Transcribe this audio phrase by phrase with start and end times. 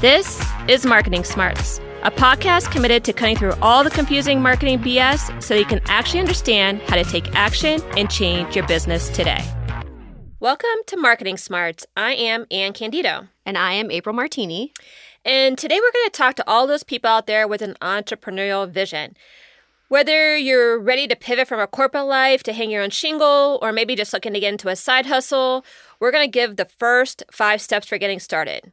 [0.00, 5.42] This is Marketing Smarts, a podcast committed to cutting through all the confusing marketing BS
[5.42, 9.44] so you can actually understand how to take action and change your business today.
[10.38, 11.84] Welcome to Marketing Smarts.
[11.96, 13.26] I am Anne Candido.
[13.44, 14.72] And I am April Martini.
[15.24, 18.70] And today we're going to talk to all those people out there with an entrepreneurial
[18.70, 19.16] vision.
[19.88, 23.72] Whether you're ready to pivot from a corporate life to hang your own shingle, or
[23.72, 25.64] maybe just looking to get into a side hustle,
[25.98, 28.70] we're going to give the first five steps for getting started.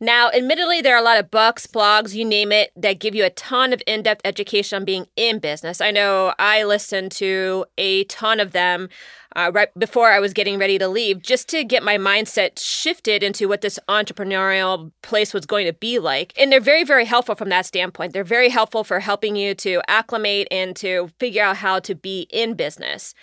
[0.00, 3.24] Now, admittedly, there are a lot of books, blogs, you name it, that give you
[3.24, 5.80] a ton of in depth education on being in business.
[5.80, 8.90] I know I listened to a ton of them
[9.34, 13.24] uh, right before I was getting ready to leave just to get my mindset shifted
[13.24, 16.32] into what this entrepreneurial place was going to be like.
[16.38, 18.12] And they're very, very helpful from that standpoint.
[18.12, 22.28] They're very helpful for helping you to acclimate and to figure out how to be
[22.30, 23.14] in business.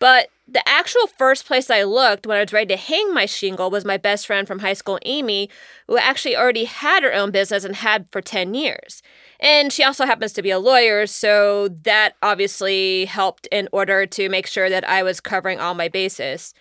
[0.00, 3.70] But the actual first place I looked when I was ready to hang my shingle
[3.70, 5.50] was my best friend from high school, Amy,
[5.86, 9.02] who actually already had her own business and had for 10 years.
[9.40, 14.28] And she also happens to be a lawyer, so that obviously helped in order to
[14.28, 16.54] make sure that I was covering all my bases.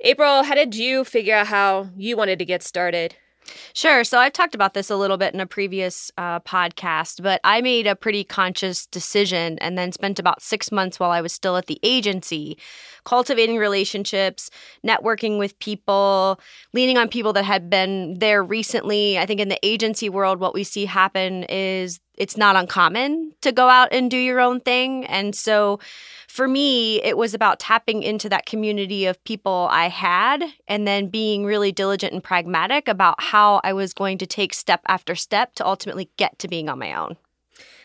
[0.00, 3.14] April, how did you figure out how you wanted to get started?
[3.74, 4.04] Sure.
[4.04, 7.60] So I've talked about this a little bit in a previous uh, podcast, but I
[7.60, 11.56] made a pretty conscious decision and then spent about six months while I was still
[11.56, 12.56] at the agency
[13.04, 14.48] cultivating relationships,
[14.86, 16.38] networking with people,
[16.72, 19.18] leaning on people that had been there recently.
[19.18, 23.52] I think in the agency world, what we see happen is it's not uncommon to
[23.52, 25.06] go out and do your own thing.
[25.06, 25.80] And so
[26.28, 31.08] for me, it was about tapping into that community of people I had and then
[31.08, 35.54] being really diligent and pragmatic about how I was going to take step after step
[35.56, 37.16] to ultimately get to being on my own.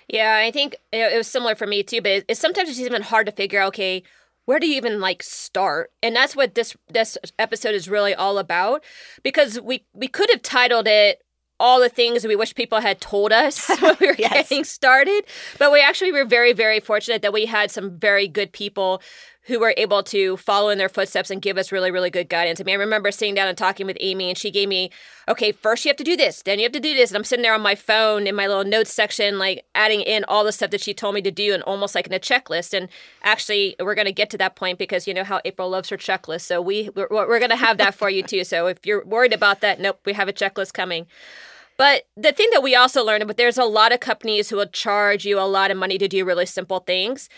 [0.08, 3.26] Yeah, I think it was similar for me too, but it's sometimes it's even hard
[3.26, 4.04] to figure out, okay,
[4.46, 8.38] where do you even like start and that's what this this episode is really all
[8.38, 8.82] about
[9.22, 11.22] because we we could have titled it
[11.60, 14.34] all the things we wish people had told us when we were yes.
[14.34, 15.24] getting started.
[15.58, 19.02] But we actually were very, very fortunate that we had some very good people
[19.48, 22.60] who were able to follow in their footsteps and give us really, really good guidance.
[22.60, 24.92] I mean, I remember sitting down and talking with Amy, and she gave me,
[25.30, 27.10] okay, first you have to do this, then you have to do this.
[27.10, 30.26] And I'm sitting there on my phone in my little notes section, like adding in
[30.26, 32.74] all the stuff that she told me to do and almost like in a checklist.
[32.74, 32.90] And
[33.24, 35.98] actually, we're going to get to that point because you know how April loves her
[35.98, 36.42] checklist.
[36.42, 38.44] So we, we're, we're going to have that for you too.
[38.44, 41.08] So if you're worried about that, nope, we have a checklist coming.
[41.78, 44.66] But the thing that we also learned, but there's a lot of companies who will
[44.66, 47.30] charge you a lot of money to do really simple things.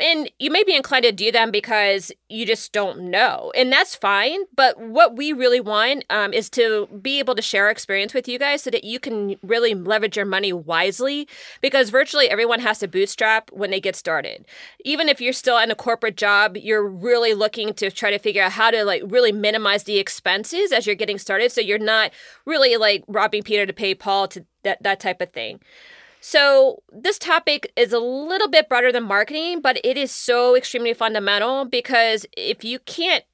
[0.00, 3.52] And you may be inclined to do them because you just don't know.
[3.54, 4.40] And that's fine.
[4.54, 8.26] But what we really want um, is to be able to share our experience with
[8.26, 11.28] you guys so that you can really leverage your money wisely
[11.60, 14.44] because virtually everyone has to bootstrap when they get started.
[14.84, 18.42] Even if you're still in a corporate job, you're really looking to try to figure
[18.42, 22.10] out how to like really minimize the expenses as you're getting started so you're not
[22.46, 25.60] really like robbing Peter to pay Paul to that, that type of thing.
[26.26, 30.94] So, this topic is a little bit broader than marketing, but it is so extremely
[30.94, 33.24] fundamental because if you can't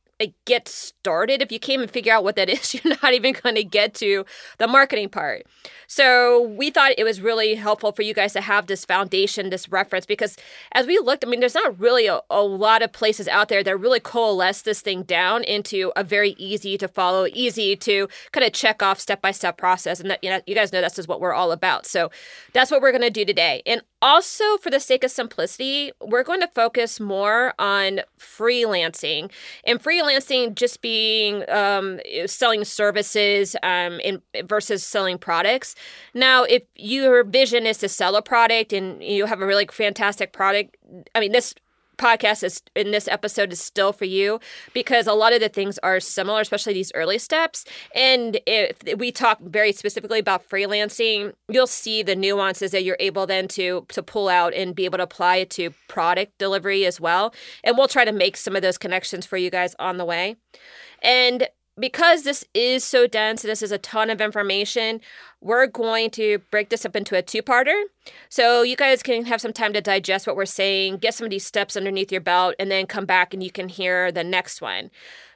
[0.44, 3.54] get started, if you can't even figure out what that is, you're not even going
[3.54, 4.24] to get to
[4.58, 5.46] the marketing part.
[5.86, 9.68] So we thought it was really helpful for you guys to have this foundation, this
[9.68, 10.36] reference, because
[10.72, 13.64] as we looked, I mean, there's not really a, a lot of places out there
[13.64, 18.46] that really coalesce this thing down into a very easy to follow, easy to kind
[18.46, 20.00] of check off step by step process.
[20.00, 21.86] And that, you know, you guys know that's just what we're all about.
[21.86, 22.10] So
[22.52, 23.62] that's what we're going to do today.
[23.66, 29.30] And also, for the sake of simplicity, we're going to focus more on freelancing
[29.64, 35.74] and freelancing just being um, selling services um, in, versus selling products.
[36.14, 40.32] Now, if your vision is to sell a product and you have a really fantastic
[40.32, 40.76] product,
[41.14, 41.54] I mean, this
[42.00, 44.40] podcast is in this episode is still for you
[44.72, 47.64] because a lot of the things are similar, especially these early steps.
[47.94, 53.26] And if we talk very specifically about freelancing, you'll see the nuances that you're able
[53.26, 57.00] then to to pull out and be able to apply it to product delivery as
[57.00, 57.34] well.
[57.62, 60.36] And we'll try to make some of those connections for you guys on the way.
[61.02, 61.48] And
[61.80, 65.00] because this is so dense, this is a ton of information,
[65.40, 67.82] we're going to break this up into a two parter.
[68.28, 71.30] So you guys can have some time to digest what we're saying, get some of
[71.30, 74.60] these steps underneath your belt, and then come back and you can hear the next
[74.60, 74.90] one.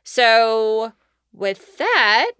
[0.04, 0.92] So,
[1.32, 2.32] with that,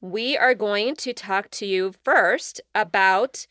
[0.00, 3.46] we are going to talk to you first about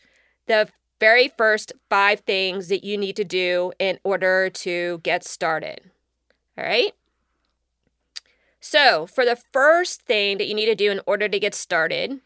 [0.48, 0.70] the
[1.00, 5.92] very first five things that you need to do in order to get started.
[6.58, 6.94] All right.
[8.70, 12.20] So, for the first thing that you need to do in order to get started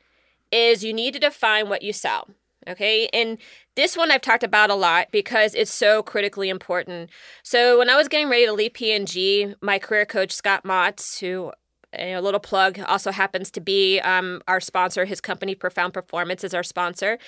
[0.51, 2.29] is you need to define what you sell.
[2.67, 3.07] Okay.
[3.13, 3.37] And
[3.75, 7.11] this one I've talked about a lot because it's so critically important.
[7.43, 11.51] So, when I was getting ready to leave P&G, my career coach, Scott Motz, who
[11.93, 15.05] a little plug also happens to be um, our sponsor.
[15.05, 17.19] His company, Profound Performance, is our sponsor.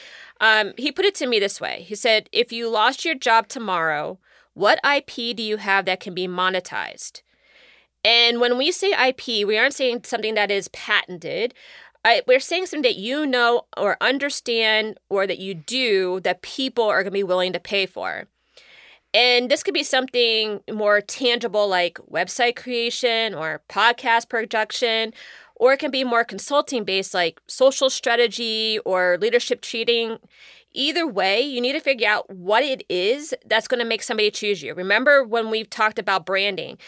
[0.42, 3.48] Um, he put it to me this way He said, If you lost your job
[3.48, 4.18] tomorrow,
[4.56, 7.21] what IP do you have that can be monetized?
[8.03, 11.53] And when we say IP, we aren't saying something that is patented.
[12.05, 16.83] I, we're saying something that you know or understand or that you do that people
[16.83, 18.27] are going to be willing to pay for.
[19.13, 25.13] And this could be something more tangible like website creation or podcast production,
[25.55, 30.17] or it can be more consulting based like social strategy or leadership treating.
[30.73, 34.31] Either way, you need to figure out what it is that's going to make somebody
[34.31, 34.73] choose you.
[34.73, 36.79] Remember when we've talked about branding,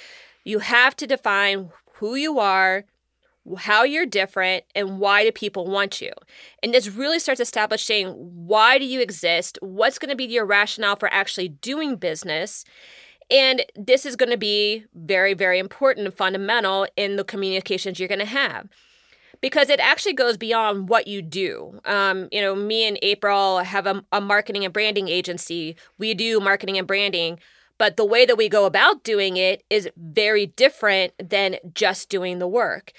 [0.46, 2.86] you have to define who you are,
[3.58, 6.12] how you're different and why do people want you
[6.64, 10.96] and this really starts establishing why do you exist what's going to be your rationale
[10.96, 12.66] for actually doing business
[13.30, 18.10] and this is going to be very very important and fundamental in the communications you're
[18.10, 18.68] going to have
[19.42, 21.80] because it actually goes beyond what you do.
[21.86, 25.76] Um, you know, me and April have a, a marketing and branding agency.
[25.98, 27.40] We do marketing and branding,
[27.78, 32.40] but the way that we go about doing it is very different than just doing
[32.40, 32.94] the work.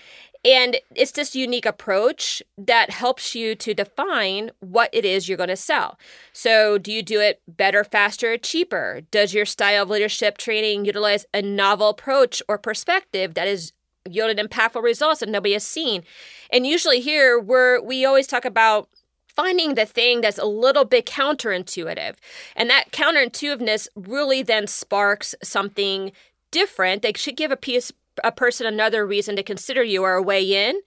[0.44, 5.48] And it's this unique approach that helps you to define what it is you're going
[5.48, 5.98] to sell.
[6.32, 9.00] So, do you do it better, faster, cheaper?
[9.10, 13.72] Does your style of leadership training utilize a novel approach or perspective that is
[14.08, 16.04] yielded impactful results that nobody has seen?
[16.50, 18.88] And usually, here, we're, we always talk about
[19.36, 22.14] finding the thing that's a little bit counterintuitive.
[22.56, 26.12] And that counterintuitiveness really then sparks something
[26.50, 27.02] different.
[27.02, 27.92] They should give a piece
[28.24, 30.80] a person another reason to consider you or a way in.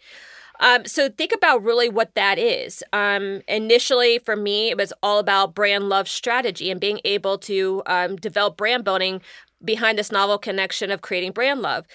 [0.60, 2.84] Um, so think about really what that is.
[2.92, 7.82] Um, initially, for me, it was all about brand love strategy and being able to
[7.86, 9.22] um, develop brand building
[9.64, 11.86] behind this novel connection of creating brand love.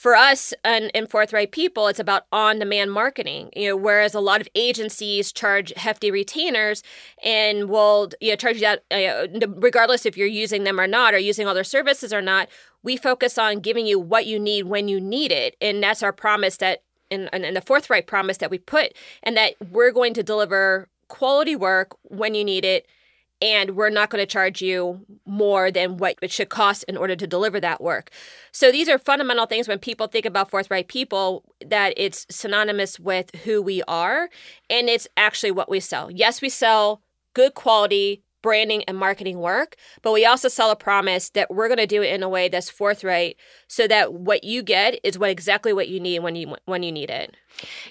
[0.00, 3.50] For us and Forthright People, it's about on-demand marketing.
[3.54, 6.82] You know, whereas a lot of agencies charge hefty retainers
[7.22, 9.26] and will you know, charge you that uh,
[9.56, 12.48] regardless if you're using them or not, or using all their services or not
[12.82, 15.54] we focus on giving you what you need when you need it.
[15.60, 19.52] And that's our promise that, and, and the forthright promise that we put, and that
[19.70, 22.86] we're going to deliver quality work when you need it.
[23.42, 27.16] And we're not going to charge you more than what it should cost in order
[27.16, 28.10] to deliver that work.
[28.52, 33.34] So these are fundamental things when people think about forthright people that it's synonymous with
[33.44, 34.28] who we are
[34.68, 36.10] and it's actually what we sell.
[36.10, 37.00] Yes, we sell
[37.34, 41.78] good quality branding and marketing work, but we also sell a promise that we're going
[41.78, 43.36] to do it in a way that's forthright
[43.68, 46.92] so that what you get is what exactly what you need when you when you
[46.92, 47.36] need it.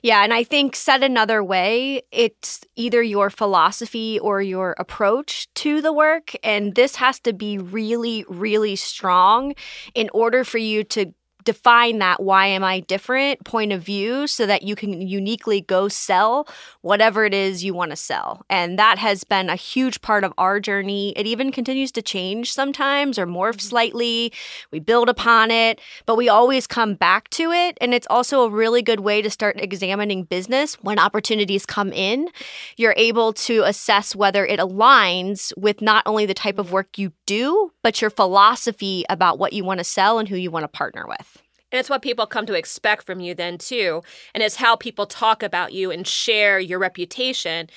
[0.01, 5.81] Yeah, and I think said another way, it's either your philosophy or your approach to
[5.81, 9.53] the work and this has to be really really strong
[9.93, 11.13] in order for you to
[11.44, 15.88] define that why am I different point of view so that you can uniquely go
[15.88, 16.47] sell
[16.81, 18.45] whatever it is you want to sell.
[18.50, 21.13] And that has been a huge part of our journey.
[21.15, 23.69] It even continues to change sometimes or morph mm-hmm.
[23.69, 24.33] slightly.
[24.71, 27.77] We build upon it, but we always come back to it.
[27.81, 32.30] And it's also a really good way to start examining business when opportunities come in.
[32.77, 37.13] You're able to assess whether it aligns with not only the type of work you
[37.25, 40.68] do, but your philosophy about what you want to sell and who you want to
[40.68, 41.38] partner with.
[41.71, 44.01] And it's what people come to expect from you then too.
[44.33, 47.69] And it's how people talk about you and share your reputation.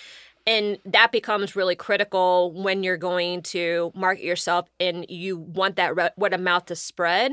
[0.46, 5.94] And that becomes really critical when you're going to market yourself and you want that
[5.94, 7.32] re- word of mouth to spread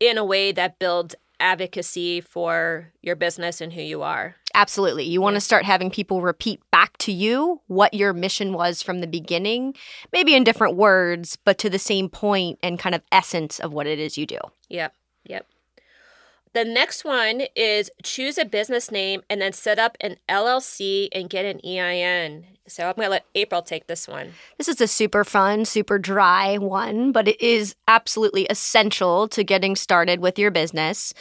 [0.00, 4.36] in a way that builds advocacy for your business and who you are.
[4.54, 5.04] Absolutely.
[5.04, 9.00] You want to start having people repeat back to you what your mission was from
[9.00, 9.74] the beginning,
[10.12, 13.86] maybe in different words, but to the same point and kind of essence of what
[13.86, 14.38] it is you do.
[14.68, 14.94] Yep.
[15.24, 15.46] Yep.
[16.54, 21.28] The next one is choose a business name and then set up an LLC and
[21.28, 22.46] get an EIN.
[22.68, 24.34] So I'm going to let April take this one.
[24.56, 29.74] This is a super fun, super dry one, but it is absolutely essential to getting
[29.74, 31.12] started with your business.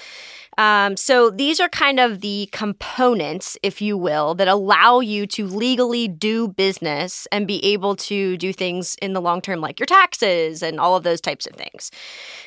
[0.60, 5.48] Um, so these are kind of the components, if you will, that allow you to
[5.48, 9.88] legally do business and be able to do things in the long term, like your
[9.88, 11.90] taxes and all of those types of things.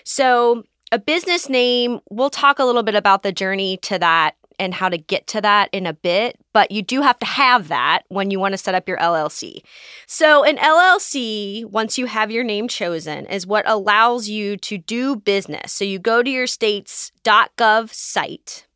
[0.05, 0.62] So
[0.93, 4.88] a business name, we'll talk a little bit about the journey to that and how
[4.88, 8.31] to get to that in a bit, but you do have to have that when
[8.31, 9.62] you want to set up your LLC.
[10.07, 15.16] So, an LLC, once you have your name chosen, is what allows you to do
[15.16, 15.73] business.
[15.73, 18.66] So, you go to your state's .gov site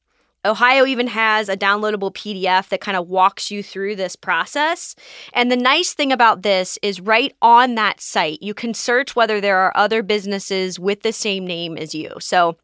[0.44, 4.94] Ohio even has a downloadable PDF that kind of walks you through this process.
[5.32, 9.40] And the nice thing about this is right on that site, you can search whether
[9.40, 12.12] there are other businesses with the same name as you.
[12.20, 12.56] So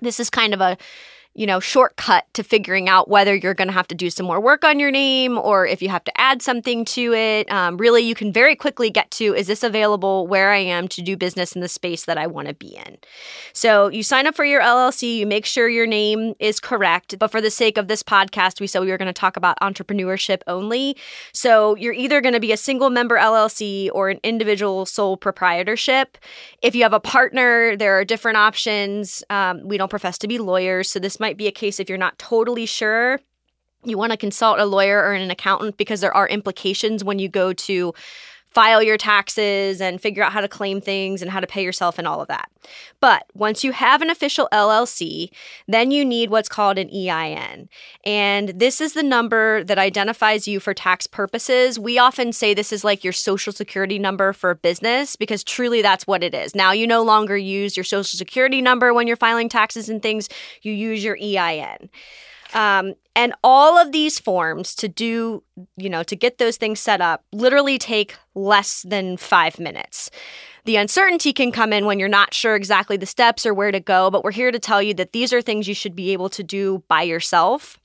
[0.00, 0.76] this is kind of a
[1.34, 4.40] you know, shortcut to figuring out whether you're going to have to do some more
[4.40, 7.50] work on your name or if you have to add something to it.
[7.50, 11.02] Um, really, you can very quickly get to is this available where I am to
[11.02, 12.98] do business in the space that I want to be in?
[13.52, 17.18] So you sign up for your LLC, you make sure your name is correct.
[17.18, 19.58] But for the sake of this podcast, we said we were going to talk about
[19.60, 20.96] entrepreneurship only.
[21.32, 26.16] So you're either going to be a single member LLC or an individual sole proprietorship.
[26.62, 29.24] If you have a partner, there are different options.
[29.30, 31.96] Um, we don't profess to be lawyers, so this might be a case if you're
[31.96, 33.18] not totally sure.
[33.82, 37.30] You want to consult a lawyer or an accountant because there are implications when you
[37.30, 37.94] go to
[38.54, 41.98] file your taxes and figure out how to claim things and how to pay yourself
[41.98, 42.48] and all of that.
[43.00, 45.30] But once you have an official LLC,
[45.66, 47.68] then you need what's called an EIN.
[48.04, 51.78] And this is the number that identifies you for tax purposes.
[51.78, 56.06] We often say this is like your social security number for business because truly that's
[56.06, 56.54] what it is.
[56.54, 60.28] Now you no longer use your social security number when you're filing taxes and things,
[60.62, 61.90] you use your EIN.
[62.54, 65.42] Um, and all of these forms to do,
[65.76, 70.10] you know, to get those things set up literally take less than five minutes.
[70.64, 73.80] The uncertainty can come in when you're not sure exactly the steps or where to
[73.80, 76.30] go, but we're here to tell you that these are things you should be able
[76.30, 77.78] to do by yourself.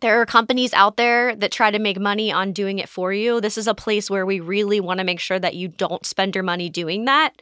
[0.00, 3.40] There are companies out there that try to make money on doing it for you.
[3.40, 6.34] This is a place where we really want to make sure that you don't spend
[6.34, 7.40] your money doing that.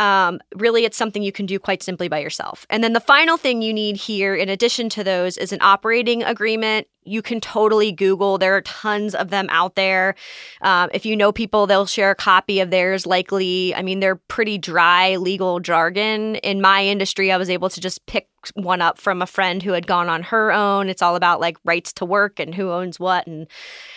[0.00, 2.66] Um, really, it's something you can do quite simply by yourself.
[2.70, 6.22] And then the final thing you need here, in addition to those, is an operating
[6.22, 6.86] agreement.
[7.04, 8.38] You can totally Google.
[8.38, 10.14] There are tons of them out there.
[10.62, 13.74] Um, if you know people, they'll share a copy of theirs, likely.
[13.74, 16.36] I mean, they're pretty dry legal jargon.
[16.36, 19.72] In my industry, I was able to just pick one up from a friend who
[19.72, 20.88] had gone on her own.
[20.88, 23.48] It's all about like rights to work and who owns what and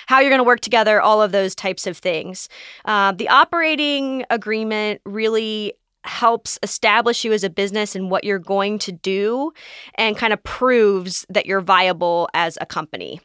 [0.07, 2.49] how you're going to work together, all of those types of things.
[2.83, 5.73] Uh, the operating agreement really
[6.05, 9.51] helps establish you as a business and what you're going to do
[9.95, 13.19] and kind of proves that you're viable as a company.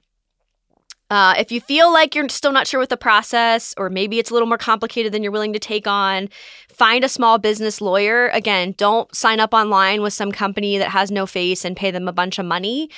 [1.11, 4.31] Uh, if you feel like you're still not sure with the process, or maybe it's
[4.31, 6.29] a little more complicated than you're willing to take on,
[6.69, 8.29] find a small business lawyer.
[8.29, 12.09] Again, don't sign up online with some company that has no face and pay them
[12.09, 12.91] a bunch of money.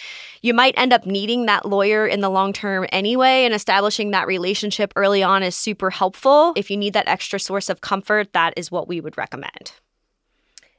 [0.43, 4.27] You might end up needing that lawyer in the long term anyway, and establishing that
[4.27, 6.53] relationship early on is super helpful.
[6.57, 9.73] If you need that extra source of comfort, that is what we would recommend.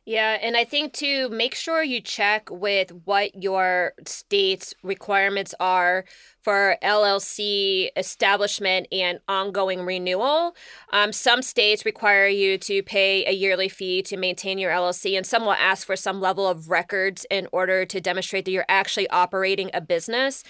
[0.04, 6.06] Yeah, and I think to make sure you check with what your state's requirements are
[6.42, 10.56] for LLC establishment and ongoing renewal.
[10.92, 15.26] Um, some states require you to pay a yearly fee to maintain your LLC, and
[15.26, 19.10] some will ask for some level of records in order to demonstrate that you're actually
[19.10, 20.44] operating a business.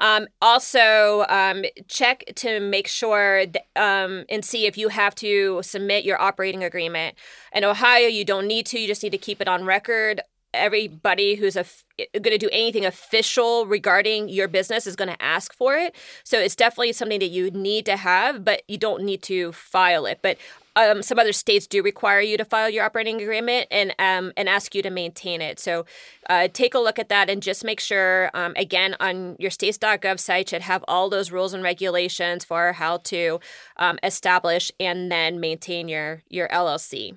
[0.00, 3.44] Um, also, um, check to make sure
[3.76, 7.16] um, and see if you have to submit your operating agreement.
[7.54, 10.20] In Ohio, you don't need to, you just need to keep it on record
[10.54, 15.76] everybody who's going to do anything official regarding your business is going to ask for
[15.76, 15.94] it.
[16.24, 20.06] So it's definitely something that you need to have, but you don't need to file
[20.06, 20.20] it.
[20.22, 20.38] But
[20.76, 24.46] um, some other states do require you to file your operating agreement and um, and
[24.46, 25.58] ask you to maintain it.
[25.58, 25.86] So
[26.28, 28.30] uh, take a look at that and just make sure.
[28.34, 32.98] Um, again, on your states.gov site should have all those rules and regulations for how
[32.98, 33.40] to
[33.78, 37.16] um, establish and then maintain your your LLC.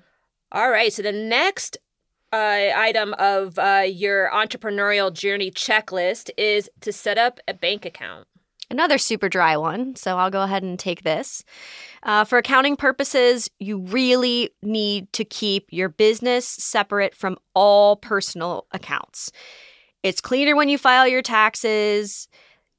[0.52, 0.92] All right.
[0.92, 1.76] So the next
[2.32, 8.26] uh, item of uh, your entrepreneurial journey checklist is to set up a bank account.
[8.70, 11.42] Another super dry one, so I'll go ahead and take this.
[12.04, 18.66] Uh, for accounting purposes, you really need to keep your business separate from all personal
[18.70, 19.32] accounts.
[20.04, 22.28] It's cleaner when you file your taxes.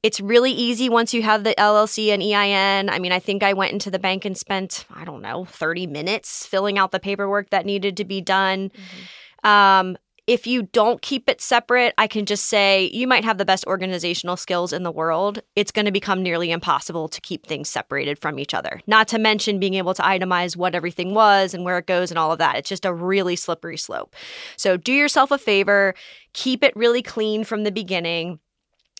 [0.02, 2.88] It's really easy once you have the LLC and EIN.
[2.88, 5.86] I mean, I think I went into the bank and spent, I don't know, 30
[5.86, 8.70] minutes filling out the paperwork that needed to be done.
[8.70, 9.02] Mm-hmm.
[9.44, 9.96] Um,
[10.28, 13.66] if you don't keep it separate, I can just say you might have the best
[13.66, 15.40] organizational skills in the world.
[15.56, 18.80] It's going to become nearly impossible to keep things separated from each other.
[18.86, 22.18] Not to mention being able to itemize what everything was and where it goes and
[22.18, 22.56] all of that.
[22.56, 24.14] It's just a really slippery slope.
[24.56, 25.94] So do yourself a favor,
[26.34, 28.38] keep it really clean from the beginning.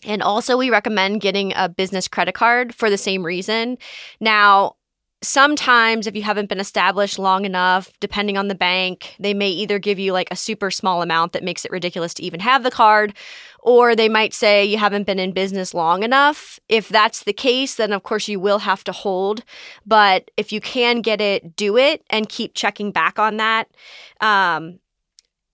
[0.05, 3.77] And also, we recommend getting a business credit card for the same reason.
[4.19, 4.75] Now,
[5.23, 9.79] sometimes if you haven't been established long enough depending on the bank they may either
[9.79, 12.71] give you like a super small amount that makes it ridiculous to even have the
[12.71, 13.13] card
[13.63, 16.59] or they might say you haven't been in business long enough.
[16.67, 19.43] If that's the case then of course you will have to hold.
[19.85, 23.69] But if you can get it do it and keep checking back on that.
[24.19, 24.79] Um,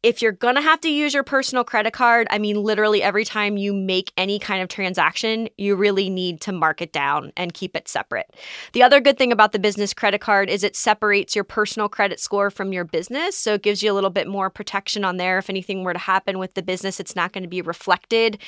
[0.01, 3.25] if you're going to have to use your personal credit card, I mean, literally every
[3.25, 7.53] time you make any kind of transaction, you really need to mark it down and
[7.53, 8.33] keep it separate.
[8.71, 12.21] The other good thing about the business credit card is it separates your personal credit
[12.21, 13.35] score from your business.
[13.35, 15.37] So it gives you a little bit more protection on there.
[15.37, 18.39] If anything were to happen with the business, it's not going to be reflected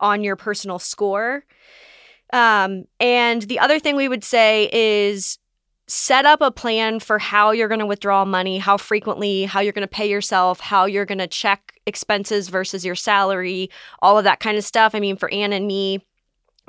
[0.00, 1.44] on your personal score.
[2.34, 5.38] Um, and the other thing we would say is
[5.88, 9.72] set up a plan for how you're going to withdraw money, how frequently, how you're
[9.72, 13.70] going to pay yourself, how you're going to check expenses versus your salary,
[14.02, 14.94] all of that kind of stuff.
[14.94, 16.04] I mean, for Anne and me,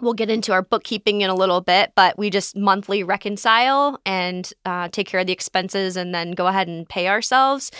[0.02, 4.52] we'll get into our bookkeeping in a little bit, but we just monthly reconcile and
[4.66, 7.72] uh, take care of the expenses and then go ahead and pay ourselves.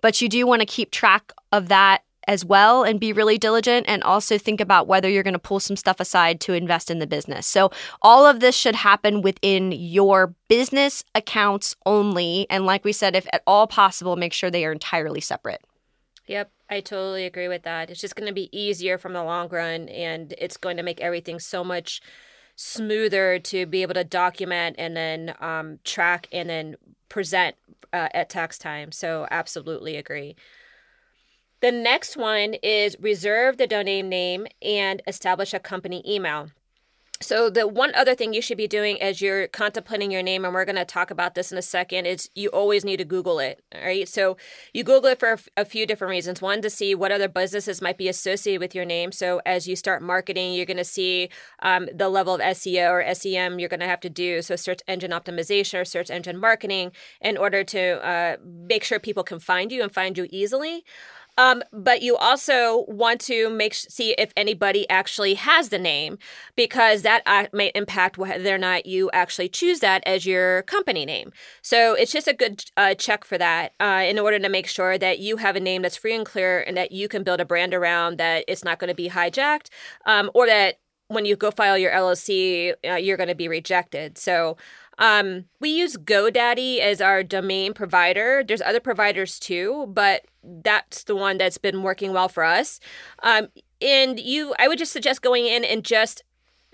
[0.00, 3.86] But you do want to keep track of that as well and be really diligent
[3.88, 6.98] and also think about whether you're going to pull some stuff aside to invest in
[6.98, 7.46] the business.
[7.46, 7.70] So,
[8.02, 12.46] all of this should happen within your business accounts only.
[12.50, 15.64] And, like we said, if at all possible, make sure they are entirely separate.
[16.26, 17.88] Yep, I totally agree with that.
[17.88, 21.00] It's just going to be easier from the long run and it's going to make
[21.00, 22.02] everything so much
[22.54, 26.76] smoother to be able to document and then um, track and then
[27.08, 27.56] present
[27.94, 28.92] uh, at tax time.
[28.92, 30.36] So, absolutely agree.
[31.60, 36.50] The next one is reserve the domain name and establish a company email.
[37.20, 40.54] So the one other thing you should be doing as you're contemplating your name, and
[40.54, 43.40] we're going to talk about this in a second, is you always need to Google
[43.40, 43.60] it.
[43.74, 44.08] Right.
[44.08, 44.36] So
[44.72, 46.40] you Google it for a few different reasons.
[46.40, 49.10] One, to see what other businesses might be associated with your name.
[49.10, 51.28] So as you start marketing, you're going to see
[51.60, 54.40] um, the level of SEO or SEM you're going to have to do.
[54.40, 59.24] So search engine optimization or search engine marketing in order to uh, make sure people
[59.24, 60.84] can find you and find you easily.
[61.38, 66.18] Um, but you also want to make see if anybody actually has the name
[66.56, 71.06] because that uh, may impact whether or not you actually choose that as your company
[71.06, 71.32] name.
[71.62, 74.98] So it's just a good uh, check for that uh, in order to make sure
[74.98, 77.44] that you have a name that's free and clear and that you can build a
[77.44, 79.68] brand around that it's not going to be hijacked
[80.06, 84.18] um, or that when you go file your LLC, uh, you're going to be rejected.
[84.18, 84.56] So
[84.98, 88.42] um, we use GoDaddy as our domain provider.
[88.46, 90.26] There's other providers too, but
[90.62, 92.80] that's the one that's been working well for us.
[93.22, 93.48] Um,
[93.80, 96.24] and you, I would just suggest going in and just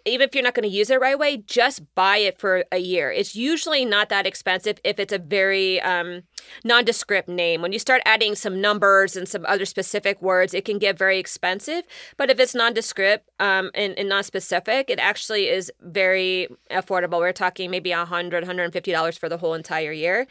[0.07, 2.79] even if you're not going to use it right away, just buy it for a
[2.79, 3.11] year.
[3.11, 6.25] It's usually not that expensive if it's a very um,
[6.63, 7.63] nondescript name.
[7.63, 11.19] When you start adding some numbers and some other specific words, it can get very
[11.19, 11.85] expensive.
[12.19, 17.21] But if it's nondescript um, and, and non-specific, it actually is very affordable.
[17.21, 20.27] We're talking maybe $100, $150 for the whole entire year.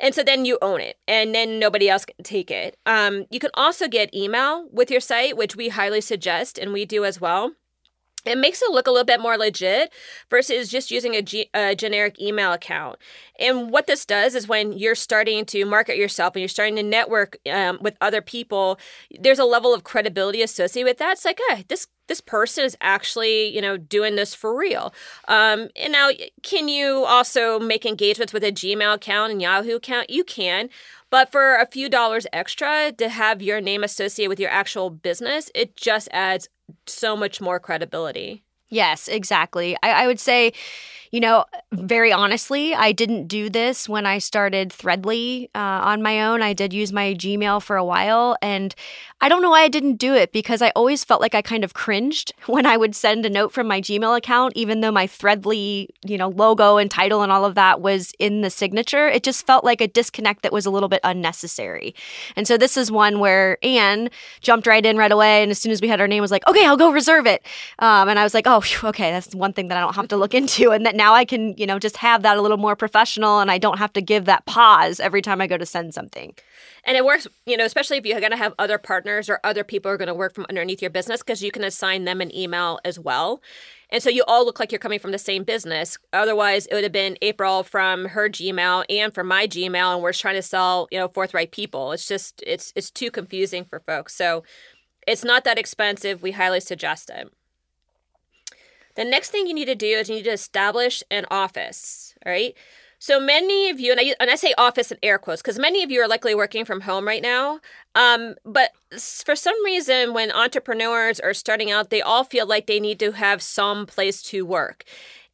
[0.00, 2.76] And so then you own it, and then nobody else can take it.
[2.84, 6.84] Um, you can also get email with your site, which we highly suggest, and we
[6.84, 7.52] do as well
[8.26, 9.92] it makes it look a little bit more legit
[10.30, 12.98] versus just using a, G- a, generic email account.
[13.38, 16.82] And what this does is when you're starting to market yourself and you're starting to
[16.82, 18.78] network um, with other people,
[19.20, 21.12] there's a level of credibility associated with that.
[21.12, 24.94] It's like, hey, this this person is actually you know doing this for real
[25.26, 26.08] um, and now
[26.42, 30.68] can you also make engagements with a gmail account and yahoo account you can
[31.10, 35.50] but for a few dollars extra to have your name associated with your actual business
[35.52, 36.48] it just adds
[36.86, 38.45] so much more credibility.
[38.68, 39.76] Yes, exactly.
[39.82, 40.52] I, I would say
[41.10, 46.22] you know, very honestly, I didn't do this when I started Threadly uh, on my
[46.22, 46.42] own.
[46.42, 48.74] I did use my Gmail for a while, and
[49.20, 51.64] I don't know why I didn't do it because I always felt like I kind
[51.64, 55.06] of cringed when I would send a note from my Gmail account, even though my
[55.06, 59.08] Threadly, you know, logo and title and all of that was in the signature.
[59.08, 61.94] It just felt like a disconnect that was a little bit unnecessary.
[62.36, 65.72] And so this is one where Anne jumped right in right away, and as soon
[65.72, 67.46] as we had our name, was like, "Okay, I'll go reserve it."
[67.78, 70.08] Um, and I was like, "Oh, Oh, okay, that's one thing that I don't have
[70.08, 72.56] to look into," and that now I can, you know, just have that a little
[72.56, 75.66] more professional and I don't have to give that pause every time I go to
[75.66, 76.34] send something.
[76.84, 79.64] And it works, you know, especially if you're going to have other partners or other
[79.64, 82.34] people are going to work from underneath your business because you can assign them an
[82.34, 83.42] email as well.
[83.90, 85.98] And so you all look like you're coming from the same business.
[86.12, 90.12] Otherwise, it would have been April from her Gmail and from my Gmail, and we're
[90.12, 91.92] trying to sell, you know, forthright people.
[91.92, 94.14] It's just it's it's too confusing for folks.
[94.14, 94.44] So
[95.06, 96.22] it's not that expensive.
[96.22, 97.32] We highly suggest it.
[98.96, 102.54] The next thing you need to do is you need to establish an office, right?
[102.98, 105.82] So many of you, and I, and I say office in air quotes, because many
[105.82, 107.60] of you are likely working from home right now.
[107.94, 112.80] Um, but for some reason, when entrepreneurs are starting out, they all feel like they
[112.80, 114.84] need to have some place to work.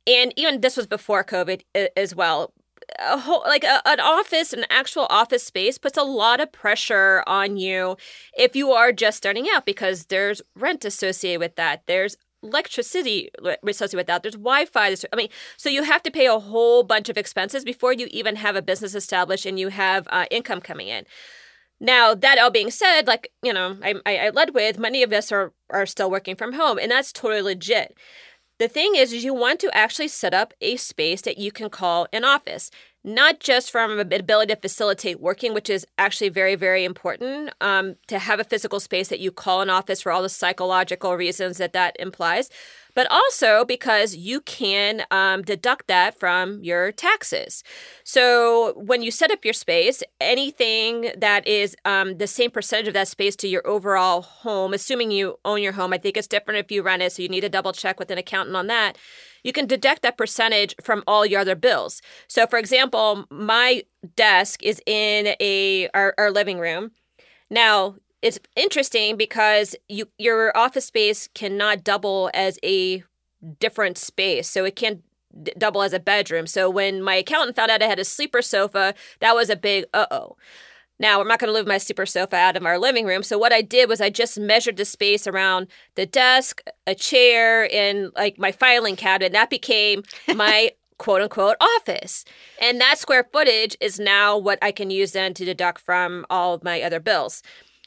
[0.07, 1.62] And even this was before COVID
[1.96, 2.53] as well.
[2.98, 7.22] A whole, like a, an office, an actual office space puts a lot of pressure
[7.29, 7.96] on you
[8.37, 11.85] if you are just starting out because there's rent associated with that.
[11.87, 13.31] There's electricity
[13.66, 14.22] associated with that.
[14.22, 14.96] There's Wi-Fi.
[15.12, 18.37] I mean, so you have to pay a whole bunch of expenses before you even
[18.37, 21.05] have a business established and you have uh, income coming in.
[21.81, 25.33] Now, that all being said, like, you know, I, I led with, many of us
[25.33, 27.96] are, are still working from home, and that's totally legit.
[28.59, 31.70] The thing is, is you want to actually set up a space that you can
[31.70, 32.70] call an office
[33.05, 38.19] not just from ability to facilitate working, which is actually very, very important um, to
[38.19, 41.73] have a physical space that you call an office for all the psychological reasons that
[41.73, 42.49] that implies,
[42.95, 47.65] but also because you can um, deduct that from your taxes.
[48.05, 52.95] So when you set up your space, anything that is um, the same percentage of
[52.95, 56.61] that space to your overall home, assuming you own your home, I think it's different
[56.61, 58.97] if you rent it, so you need to double check with an accountant on that
[59.44, 62.00] you can deduct that percentage from all your other bills.
[62.28, 63.83] So, for example, my
[64.16, 66.92] desk is in a our, our living room.
[67.50, 73.02] Now, it's interesting because you your office space cannot double as a
[73.59, 74.48] different space.
[74.48, 75.02] So it can't
[75.42, 76.46] d- double as a bedroom.
[76.46, 79.85] So when my accountant found out I had a sleeper sofa, that was a big
[79.92, 80.37] uh-oh.
[80.98, 83.22] Now, I'm not going to move my super sofa out of our living room.
[83.22, 87.72] So, what I did was I just measured the space around the desk, a chair,
[87.72, 89.33] and like my filing cabinet.
[89.33, 90.02] That became
[90.35, 92.24] my quote unquote office.
[92.61, 96.55] And that square footage is now what I can use then to deduct from all
[96.55, 97.42] of my other bills.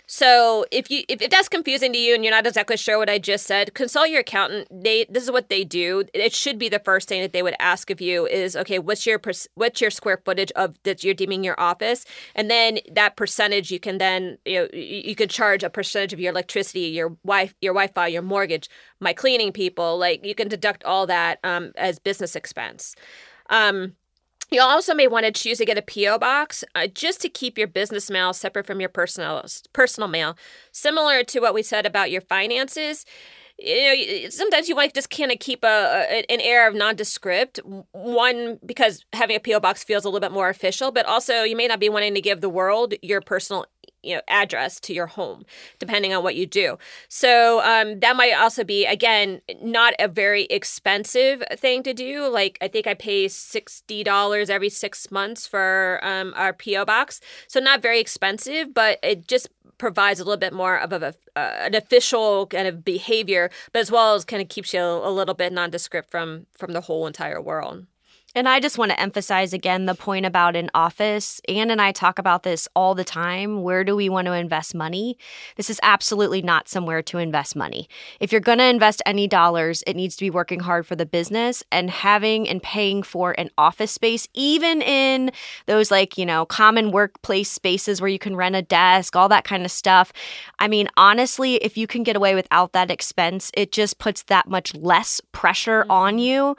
[0.07, 3.09] So if you if, if that's confusing to you and you're not exactly sure what
[3.09, 4.67] I just said, consult your accountant.
[4.71, 6.03] They this is what they do.
[6.13, 9.05] It should be the first thing that they would ask of you is okay, what's
[9.05, 9.19] your
[9.55, 13.79] what's your square footage of that you're deeming your office, and then that percentage you
[13.79, 17.73] can then you know you can charge a percentage of your electricity, your wi your
[17.73, 19.97] Wi-Fi, your mortgage, my cleaning people.
[19.97, 22.95] Like you can deduct all that um, as business expense.
[23.49, 23.93] Um,
[24.51, 27.57] you also may want to choose to get a PO box uh, just to keep
[27.57, 30.37] your business mail separate from your personal personal mail.
[30.71, 33.05] Similar to what we said about your finances,
[33.57, 37.59] you know, sometimes you might just kind of keep a, an air of nondescript.
[37.91, 41.55] One because having a PO box feels a little bit more official, but also you
[41.55, 43.65] may not be wanting to give the world your personal
[44.05, 45.45] you know address to your home
[45.79, 46.77] depending on what you do.
[47.09, 52.27] So um, that might also be again not a very expensive thing to do.
[52.27, 57.21] Like i think i pay $60 every six months for um, our po box.
[57.47, 61.39] So not very expensive but it just provides a little bit more of a, uh,
[61.39, 65.11] an official kind of behavior but as well as kind of keeps you a, a
[65.11, 67.85] little bit nondescript from from the whole entire world
[68.35, 71.39] and I just want to emphasize again the point about an office.
[71.47, 73.63] Anne and I talk about this all the time.
[73.63, 75.17] Where do we want to invest money?
[75.55, 77.87] This is absolutely not somewhere to invest money.
[78.19, 81.05] If you're going to invest any dollars, it needs to be working hard for the
[81.05, 85.31] business and having and paying for an office space, even in
[85.65, 89.45] those like, you know, common workplace spaces where you can rent a desk, all that
[89.45, 90.11] kind of stuff.
[90.59, 94.49] I mean, honestly, if you can get away without that expense, it just puts that
[94.49, 95.91] much less pressure mm-hmm.
[95.91, 96.57] on you.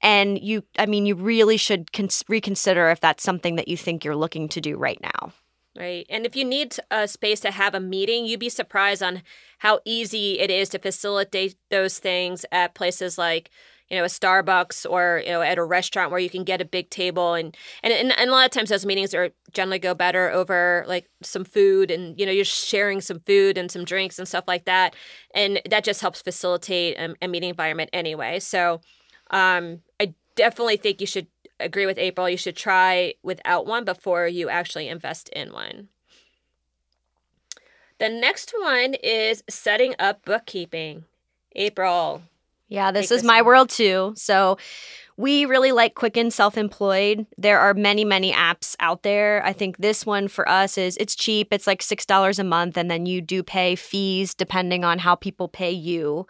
[0.00, 4.04] And you, I mean, you really should cons- reconsider if that's something that you think
[4.04, 5.32] you're looking to do right now.
[5.78, 6.06] Right.
[6.08, 9.22] And if you need a space to have a meeting, you'd be surprised on
[9.58, 13.50] how easy it is to facilitate those things at places like,
[13.88, 16.64] you know, a Starbucks or, you know, at a restaurant where you can get a
[16.64, 19.94] big table and and, and, and a lot of times those meetings are generally go
[19.94, 24.18] better over like some food and you know, you're sharing some food and some drinks
[24.18, 24.96] and stuff like that.
[25.32, 28.40] And that just helps facilitate a, a meeting environment anyway.
[28.40, 28.80] So
[29.30, 29.80] um
[30.38, 31.26] definitely think you should
[31.60, 32.30] agree with April.
[32.30, 35.88] You should try without one before you actually invest in one.
[37.98, 41.04] The next one is setting up bookkeeping.
[41.56, 42.22] April.
[42.68, 43.46] Yeah, this is this my one.
[43.46, 44.14] world too.
[44.16, 44.58] So
[45.18, 47.26] we really like Quicken Self Employed.
[47.36, 49.44] There are many, many apps out there.
[49.44, 51.48] I think this one for us is it's cheap.
[51.50, 55.48] It's like $6 a month, and then you do pay fees depending on how people
[55.48, 56.28] pay you.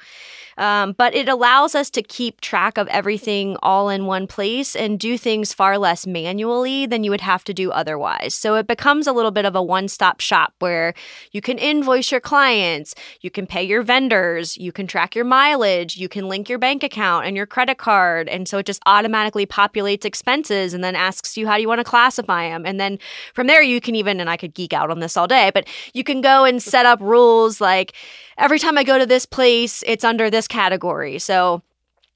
[0.56, 4.98] Um, but it allows us to keep track of everything all in one place and
[4.98, 8.34] do things far less manually than you would have to do otherwise.
[8.34, 10.94] So it becomes a little bit of a one stop shop where
[11.30, 15.98] you can invoice your clients, you can pay your vendors, you can track your mileage,
[15.98, 18.30] you can link your bank account and your credit card.
[18.30, 21.68] And so it just just automatically populates expenses and then asks you how do you
[21.68, 22.64] want to classify them.
[22.64, 22.98] And then
[23.34, 25.66] from there, you can even, and I could geek out on this all day, but
[25.92, 27.94] you can go and set up rules like
[28.36, 31.18] every time I go to this place, it's under this category.
[31.18, 31.62] So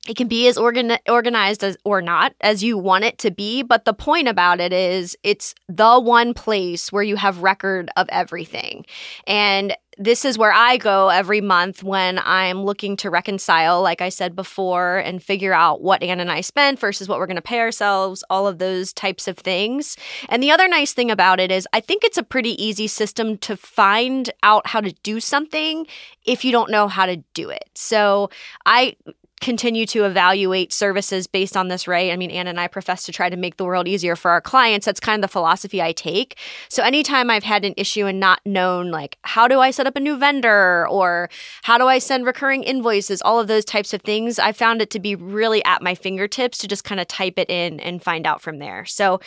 [0.08, 3.62] it can be as organ- organized as or not as you want it to be
[3.62, 8.08] but the point about it is it's the one place where you have record of
[8.10, 8.84] everything
[9.26, 14.08] and this is where I go every month when I'm looking to reconcile, like I
[14.08, 17.42] said before, and figure out what Anne and I spent versus what we're going to
[17.42, 19.96] pay ourselves, all of those types of things.
[20.28, 23.36] And the other nice thing about it is, I think it's a pretty easy system
[23.38, 25.86] to find out how to do something
[26.24, 27.68] if you don't know how to do it.
[27.74, 28.30] So
[28.64, 28.96] I
[29.42, 32.12] continue to evaluate services based on this, right?
[32.12, 34.40] I mean, Anna and I profess to try to make the world easier for our
[34.40, 34.87] clients.
[34.87, 36.38] That's kind of the philosophy I take.
[36.68, 39.96] So anytime I've had an issue and not known, like, how do I set up
[39.96, 41.28] a new vendor or
[41.64, 44.90] how do I send recurring invoices, all of those types of things, I found it
[44.90, 48.26] to be really at my fingertips to just kind of type it in and find
[48.26, 48.85] out from there.
[48.85, 49.20] So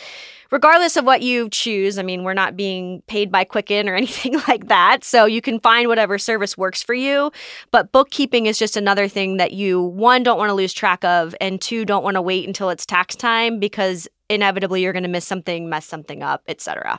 [0.50, 4.40] regardless of what you choose, I mean, we're not being paid by Quicken or anything
[4.48, 5.04] like that.
[5.04, 7.30] So you can find whatever service works for you.
[7.70, 11.34] But bookkeeping is just another thing that you, one, don't want to lose track of,
[11.40, 15.08] and two, don't want to wait until it's tax time because inevitably you're going to
[15.08, 16.98] miss something, mess something up, etc.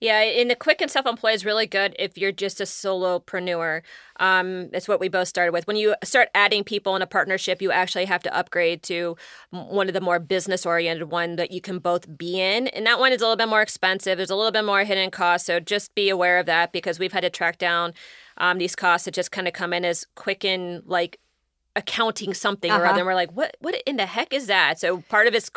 [0.00, 3.82] Yeah, and the Quicken Self Employed is really good if you're just a solopreneur.
[4.18, 5.66] Um, it's what we both started with.
[5.66, 9.16] When you start adding people in a partnership, you actually have to upgrade to
[9.50, 12.68] one of the more business oriented one that you can both be in.
[12.68, 14.16] And that one is a little bit more expensive.
[14.16, 15.46] There's a little bit more hidden costs.
[15.46, 17.92] So just be aware of that because we've had to track down
[18.38, 21.18] um, these costs that just kind of come in as quick and like
[21.76, 22.82] accounting something uh-huh.
[22.82, 23.00] or other.
[23.00, 24.80] And we're like, what what in the heck is that?
[24.80, 25.50] So part of it's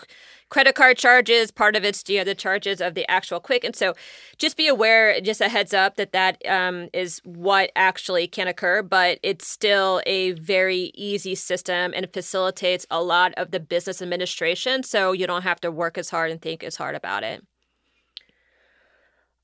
[0.53, 3.63] credit card charges, part of it's you know, the charges of the actual quick.
[3.63, 3.95] And so
[4.37, 8.83] just be aware, just a heads up that that um, is what actually can occur,
[8.83, 13.99] but it's still a very easy system and it facilitates a lot of the business
[13.99, 14.83] administration.
[14.83, 17.43] So you don't have to work as hard and think as hard about it.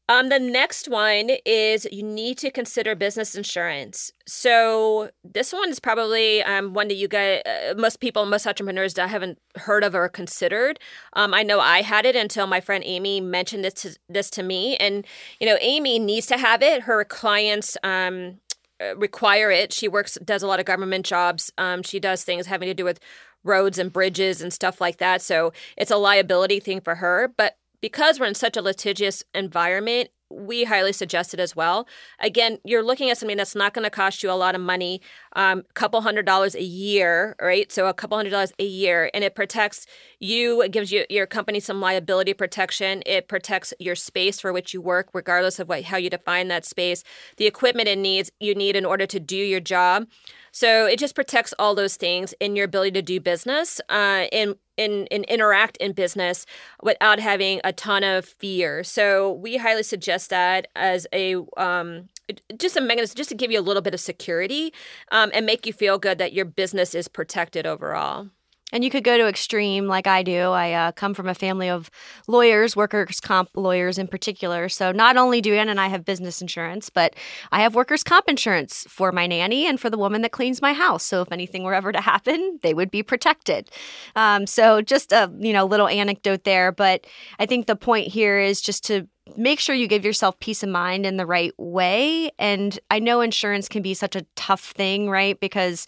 [0.09, 4.11] Um, the next one is you need to consider business insurance.
[4.25, 8.97] So this one is probably um, one that you guys, uh, most people, most entrepreneurs,
[8.97, 10.79] I haven't heard of or considered.
[11.13, 14.41] Um, I know I had it until my friend Amy mentioned this to, this to
[14.41, 15.05] me, and
[15.39, 16.83] you know, Amy needs to have it.
[16.83, 17.77] Her clients.
[17.83, 18.39] Um,
[18.81, 19.73] uh, require it.
[19.73, 21.51] She works, does a lot of government jobs.
[21.57, 23.01] Um, she does things having to do with
[23.43, 25.21] roads and bridges and stuff like that.
[25.21, 27.29] So it's a liability thing for her.
[27.35, 31.87] But because we're in such a litigious environment, we highly suggest it as well.
[32.19, 35.01] Again, you're looking at something that's not going to cost you a lot of money,
[35.33, 37.71] um, couple hundred dollars a year, right?
[37.71, 39.85] So a couple hundred dollars a year, and it protects
[40.19, 40.61] you.
[40.61, 43.03] It gives you your company some liability protection.
[43.05, 46.65] It protects your space for which you work, regardless of what how you define that
[46.65, 47.03] space.
[47.37, 50.07] The equipment it needs you need in order to do your job.
[50.51, 54.55] So it just protects all those things in your ability to do business uh, and,
[54.77, 56.45] and, and interact in business
[56.81, 58.83] without having a ton of fear.
[58.83, 62.09] So we highly suggest that as a um,
[62.57, 64.73] just a mechanism just to give you a little bit of security
[65.11, 68.29] um, and make you feel good that your business is protected overall.
[68.71, 70.51] And you could go to extreme like I do.
[70.51, 71.89] I uh, come from a family of
[72.27, 74.69] lawyers, workers' comp lawyers in particular.
[74.69, 77.15] So not only do Anne and I have business insurance, but
[77.51, 80.73] I have workers' comp insurance for my nanny and for the woman that cleans my
[80.73, 81.03] house.
[81.03, 83.69] So if anything were ever to happen, they would be protected.
[84.15, 86.71] Um, so just a you know little anecdote there.
[86.71, 87.07] But
[87.39, 90.69] I think the point here is just to make sure you give yourself peace of
[90.69, 92.31] mind in the right way.
[92.39, 95.39] And I know insurance can be such a tough thing, right?
[95.39, 95.85] Because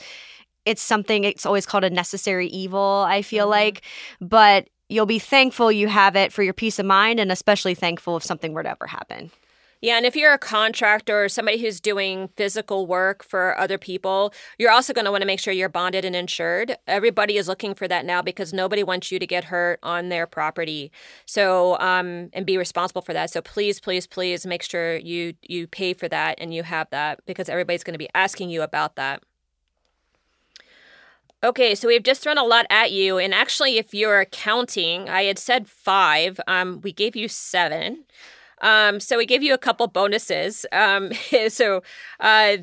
[0.66, 3.52] it's something it's always called a necessary evil i feel mm-hmm.
[3.52, 3.82] like
[4.20, 8.18] but you'll be thankful you have it for your peace of mind and especially thankful
[8.18, 9.32] if something were to ever happen
[9.82, 14.32] yeah, and if you're a contractor or somebody who's doing physical work for other people,
[14.60, 16.78] you're also going to want to make sure you're bonded and insured.
[16.86, 20.28] Everybody is looking for that now because nobody wants you to get hurt on their
[20.28, 20.92] property.
[21.26, 23.32] So, um, and be responsible for that.
[23.32, 27.26] So please, please, please make sure you you pay for that and you have that
[27.26, 29.24] because everybody's going to be asking you about that.
[31.44, 35.24] Okay, so we've just thrown a lot at you, and actually, if you're counting, I
[35.24, 36.40] had said five.
[36.48, 38.04] Um, we gave you seven.
[38.62, 40.68] Um, so we gave you a couple bonuses.
[40.72, 41.12] Um,
[41.50, 41.82] so
[42.20, 42.58] uh,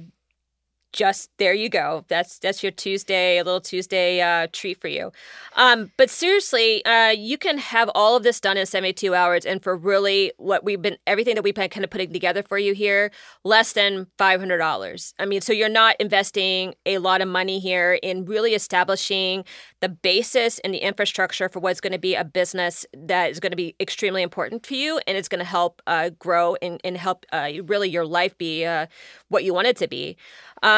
[0.92, 2.04] just there you go.
[2.08, 5.12] That's that's your Tuesday, a little Tuesday uh, treat for you.
[5.56, 9.62] Um, but seriously, uh, you can have all of this done in 72 hours, and
[9.62, 12.74] for really what we've been, everything that we've been kind of putting together for you
[12.74, 13.10] here,
[13.44, 15.14] less than $500.
[15.18, 19.44] I mean, so you're not investing a lot of money here in really establishing
[19.80, 23.52] the basis and the infrastructure for what's going to be a business that is going
[23.52, 26.96] to be extremely important for you, and it's going to help uh, grow and, and
[26.96, 28.86] help uh, really your life be uh,
[29.28, 30.16] what you want it to be.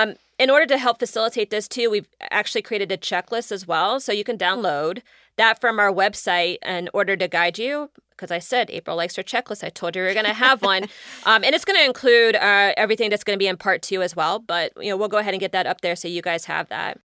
[0.00, 4.00] Um, in order to help facilitate this too, we've actually created a checklist as well.
[4.00, 5.02] So you can download
[5.36, 7.90] that from our website in order to guide you.
[8.10, 9.64] Because I said April likes her checklist.
[9.64, 10.84] I told you we are going to have one.
[11.26, 14.02] um, and it's going to include uh, everything that's going to be in part two
[14.02, 14.38] as well.
[14.38, 16.68] But, you know, we'll go ahead and get that up there so you guys have
[16.68, 16.98] that.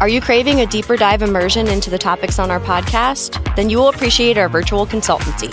[0.00, 3.54] Are you craving a deeper dive immersion into the topics on our podcast?
[3.54, 5.52] Then you will appreciate our virtual consultancy.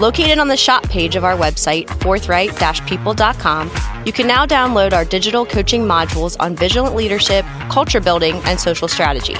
[0.00, 2.50] Located on the shop page of our website, forthright
[2.86, 3.68] people.com,
[4.06, 8.86] you can now download our digital coaching modules on vigilant leadership, culture building, and social
[8.86, 9.34] strategy.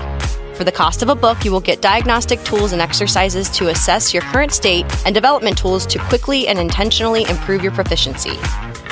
[0.54, 4.12] For the cost of a book, you will get diagnostic tools and exercises to assess
[4.12, 8.36] your current state and development tools to quickly and intentionally improve your proficiency.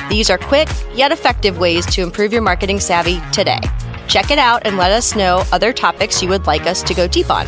[0.09, 3.59] These are quick yet effective ways to improve your marketing savvy today.
[4.07, 7.09] Check it out and let us know other topics you would like us to go
[7.09, 7.45] deep on.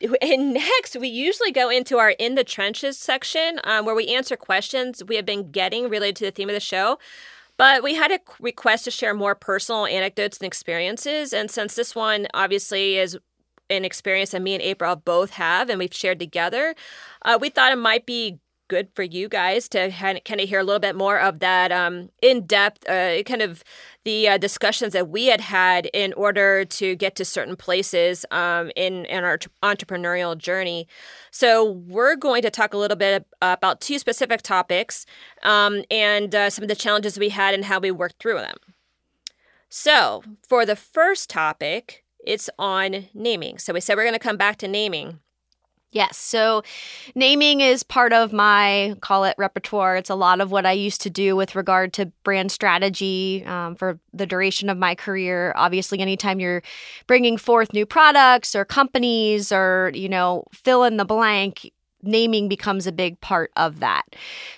[0.22, 4.36] And next, we usually go into our In the Trenches section um, where we answer
[4.36, 6.98] questions we have been getting related to the theme of the show.
[7.56, 11.32] But we had a request to share more personal anecdotes and experiences.
[11.32, 13.18] And since this one obviously is
[13.70, 16.74] an experience that me and April both have and we've shared together,
[17.24, 20.64] uh, we thought it might be good for you guys to kind of hear a
[20.64, 23.62] little bit more of that um, in depth, uh, kind of
[24.06, 28.70] the uh, discussions that we had had in order to get to certain places um,
[28.76, 30.86] in in our entrepreneurial journey.
[31.32, 35.06] So we're going to talk a little bit about two specific topics
[35.42, 38.56] um, and uh, some of the challenges we had and how we worked through them.
[39.68, 43.58] So for the first topic, it's on naming.
[43.58, 45.18] So we said we're going to come back to naming.
[45.92, 46.18] Yes.
[46.18, 46.62] So
[47.14, 49.96] naming is part of my, call it repertoire.
[49.96, 53.76] It's a lot of what I used to do with regard to brand strategy um,
[53.76, 55.54] for the duration of my career.
[55.56, 56.62] Obviously, anytime you're
[57.06, 61.72] bringing forth new products or companies or, you know, fill in the blank,
[62.06, 64.04] naming becomes a big part of that.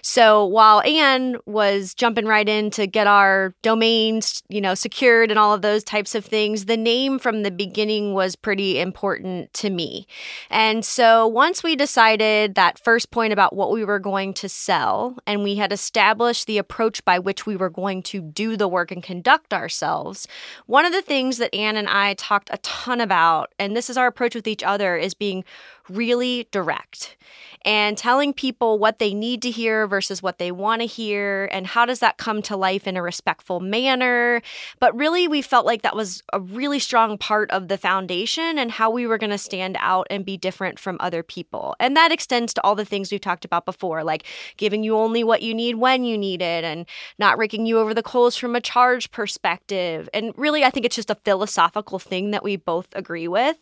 [0.02, 5.38] So while Anne was jumping right in to get our domains, you know, secured and
[5.38, 9.70] all of those types of things, the name from the beginning was pretty important to
[9.70, 10.06] me.
[10.50, 15.16] And so once we decided that first point about what we were going to sell
[15.26, 18.90] and we had established the approach by which we were going to do the work
[18.90, 20.26] and conduct ourselves,
[20.66, 23.96] one of the things that Anne and I talked a ton about, and this is
[23.96, 25.44] our approach with each other, is being
[25.90, 27.16] really direct
[27.64, 31.66] and telling people what they need to hear versus what they want to hear and
[31.66, 34.40] how does that come to life in a respectful manner.
[34.78, 38.70] But really we felt like that was a really strong part of the foundation and
[38.70, 41.74] how we were going to stand out and be different from other people.
[41.80, 44.24] And that extends to all the things we've talked about before like
[44.56, 46.86] giving you only what you need when you need it and
[47.18, 50.08] not raking you over the coals from a charge perspective.
[50.14, 53.56] And really i think it's just a philosophical thing that we both agree with.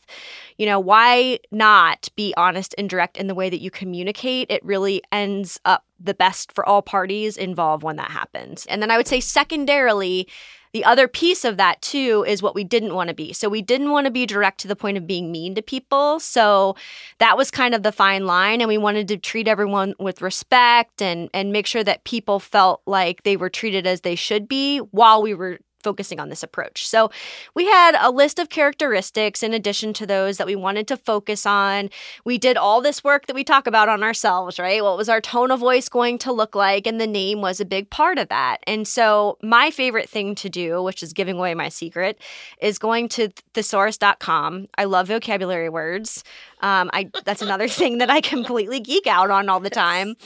[0.59, 4.65] You know why not be honest and direct in the way that you communicate, it
[4.65, 8.67] really ends up the best for all parties involved when that happens.
[8.67, 10.27] And then I would say, secondarily,
[10.73, 13.33] the other piece of that too is what we didn't want to be.
[13.33, 16.21] So we didn't want to be direct to the point of being mean to people.
[16.21, 16.77] So
[17.19, 21.01] that was kind of the fine line and we wanted to treat everyone with respect
[21.01, 24.79] and and make sure that people felt like they were treated as they should be
[24.79, 26.87] while we were focusing on this approach.
[26.89, 27.11] So
[27.55, 31.47] we had a list of characteristics in addition to those that we wanted to focus
[31.47, 31.91] on.
[32.25, 34.83] We did all this work that we talk about on ourselves, right?
[34.83, 36.87] What was our tone of voice going to look like?
[36.87, 38.59] And the name was a big part of that.
[38.67, 42.21] And so my favorite thing to do, which is giving away my secret,
[42.61, 44.69] is going to thesaurus.com.
[44.77, 46.25] I love vocabulary words.
[46.61, 50.17] Um, I that's another thing that I completely geek out on all the time.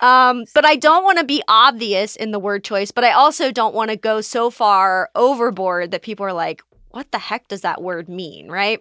[0.00, 3.52] Um, but I don't want to be obvious in the word choice, but I also
[3.52, 7.62] don't want to go so far overboard that people are like, "What the heck does
[7.62, 8.80] that word mean?" Right?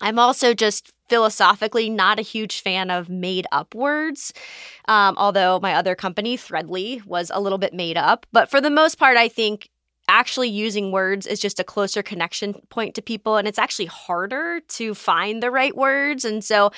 [0.00, 4.32] I'm also just philosophically not a huge fan of made up words,
[4.88, 8.26] um, although my other company, Threadly, was a little bit made up.
[8.32, 9.70] But for the most part, I think
[10.08, 14.60] actually using words is just a closer connection point to people and it's actually harder
[14.68, 16.70] to find the right words and so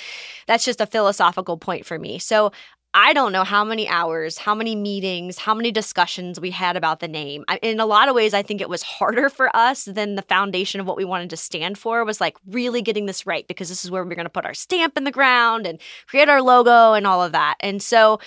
[0.47, 2.51] that's just a philosophical point for me so
[2.95, 7.01] I don't know how many hours, how many meetings, how many discussions we had about
[7.01, 7.45] the name.
[7.47, 10.23] I, in a lot of ways, I think it was harder for us than the
[10.23, 13.69] foundation of what we wanted to stand for was like really getting this right because
[13.69, 16.41] this is where we're going to put our stamp in the ground and create our
[16.41, 17.57] logo and all of that.
[17.61, 18.21] And so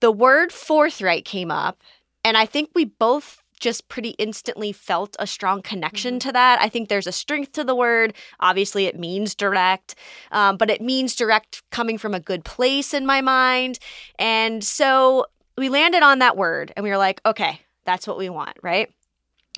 [0.00, 1.80] the word forthright came up.
[2.24, 6.28] And I think we both just pretty instantly felt a strong connection mm-hmm.
[6.28, 6.60] to that.
[6.60, 8.14] I think there's a strength to the word.
[8.40, 9.94] Obviously, it means direct,
[10.32, 13.78] um, but it means direct coming from a good place in my mind.
[14.18, 18.28] And so we landed on that word and we were like, okay, that's what we
[18.28, 18.92] want, right?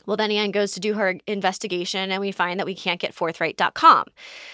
[0.07, 3.15] Well, then Anne goes to do her investigation and we find that we can't get
[3.15, 4.05] forthright.com.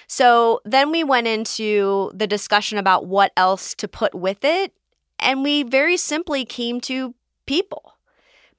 [0.07, 4.73] So then we went into the discussion about what else to put with it.
[5.19, 7.15] And we very simply came to
[7.47, 7.93] people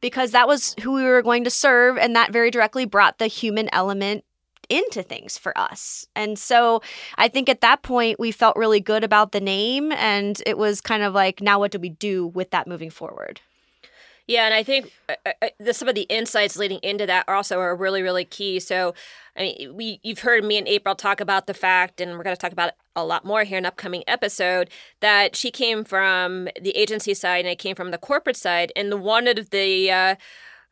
[0.03, 1.97] because that was who we were going to serve.
[1.97, 4.25] And that very directly brought the human element
[4.67, 6.05] into things for us.
[6.13, 6.81] And so
[7.17, 10.81] I think at that point we felt really good about the name and it was
[10.81, 13.39] kind of like now what do we do with that moving forward?
[14.27, 17.27] Yeah, and I think uh, uh, uh, the, some of the insights leading into that
[17.27, 18.59] also are really, really key.
[18.61, 18.93] So,
[19.35, 22.35] I mean, we you've heard me and April talk about the fact, and we're going
[22.35, 24.69] to talk about a lot more here in an upcoming episode
[25.01, 28.89] that she came from the agency side and I came from the corporate side, and
[28.91, 30.15] the one of the uh,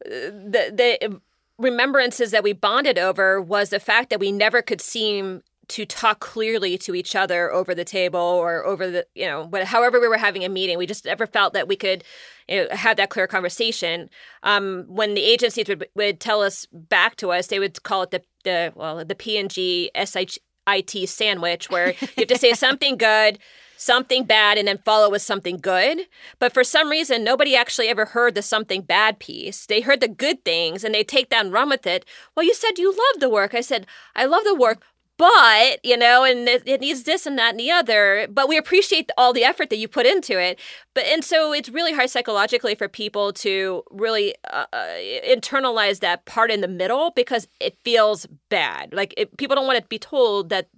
[0.06, 1.22] the the
[1.58, 6.20] remembrances that we bonded over was the fact that we never could seem to talk
[6.20, 10.18] clearly to each other over the table or over the you know however we were
[10.18, 12.04] having a meeting we just never felt that we could
[12.48, 14.10] you know, have that clear conversation
[14.44, 18.12] um, when the agencies would, would tell us back to us they would call it
[18.12, 23.40] the, the well the p&g shit sandwich where you have to say something good
[23.82, 26.02] something bad and then follow with something good.
[26.38, 29.66] But for some reason, nobody actually ever heard the something bad piece.
[29.66, 32.06] They heard the good things and they take that and run with it.
[32.36, 33.56] Well, you said you love the work.
[33.56, 34.84] I said, I love the work,
[35.22, 38.58] but you know and it, it, needs this and that and the other but we
[38.58, 40.60] appreciate all the effort that you put into it.
[40.96, 44.88] But and so it's really hard psychologically for people to really uh, uh
[45.30, 48.96] internalize that part in the middle because it feels bad.
[48.96, 50.70] Like it, people don't want to be told that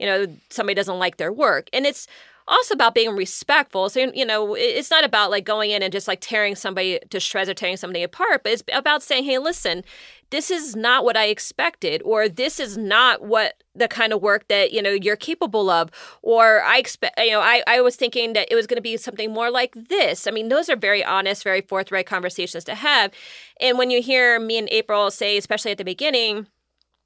[0.00, 1.68] you know somebody doesn't like their work.
[1.72, 2.08] And it's
[2.48, 3.88] also about being respectful.
[3.88, 7.20] So, you know, it's not about like going in and just like tearing somebody to
[7.20, 9.84] shreds or tearing somebody apart, but it's about saying, hey, listen,
[10.30, 14.48] this is not what I expected, or this is not what the kind of work
[14.48, 15.90] that, you know, you're capable of,
[16.22, 18.96] or I expect, you know, I, I was thinking that it was going to be
[18.96, 20.26] something more like this.
[20.26, 23.12] I mean, those are very honest, very forthright conversations to have.
[23.60, 26.46] And when you hear me and April say, especially at the beginning,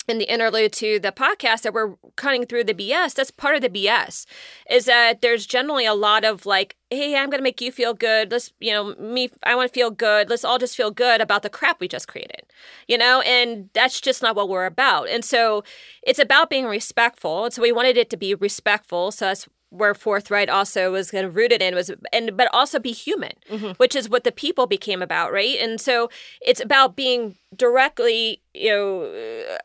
[0.08, 3.62] in the interlude to the podcast that we're cutting through the BS, that's part of
[3.62, 4.26] the BS.
[4.70, 8.30] Is that there's generally a lot of like, hey, I'm gonna make you feel good.
[8.30, 10.30] Let's, you know, me, I want to feel good.
[10.30, 12.42] Let's all just feel good about the crap we just created,
[12.88, 13.20] you know.
[13.22, 15.08] And that's just not what we're about.
[15.08, 15.64] And so
[16.02, 17.44] it's about being respectful.
[17.44, 19.10] And so we wanted it to be respectful.
[19.10, 22.92] So that's where forthright also was kind of rooted in was and but also be
[22.92, 23.72] human mm-hmm.
[23.78, 26.08] which is what the people became about right and so
[26.40, 29.02] it's about being directly you know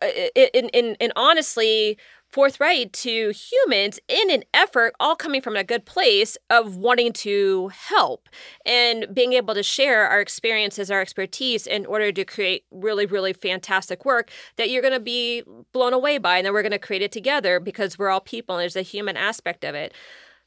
[0.02, 1.98] uh, in in, in honestly
[2.32, 7.70] forthright to humans in an effort all coming from a good place of wanting to
[7.70, 8.30] help
[8.66, 13.34] and being able to share our experiences our expertise in order to create really really
[13.34, 16.80] fantastic work that you're going to be blown away by and then we're going to
[16.80, 19.94] create it together because we're all people and there's a human aspect of it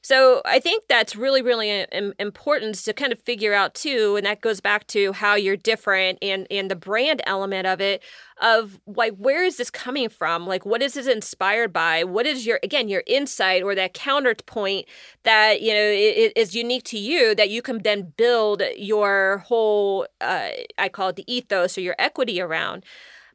[0.05, 1.87] so I think that's really, really
[2.19, 6.19] important to kind of figure out too, and that goes back to how you're different
[6.21, 8.03] and and the brand element of it,
[8.43, 10.47] of like where is this coming from?
[10.47, 12.05] Like what is this inspired by?
[12.05, 14.85] What is your again your insight or that counterpoint
[15.23, 15.91] that you know
[16.37, 21.17] is unique to you that you can then build your whole uh, I call it
[21.17, 22.85] the ethos or your equity around,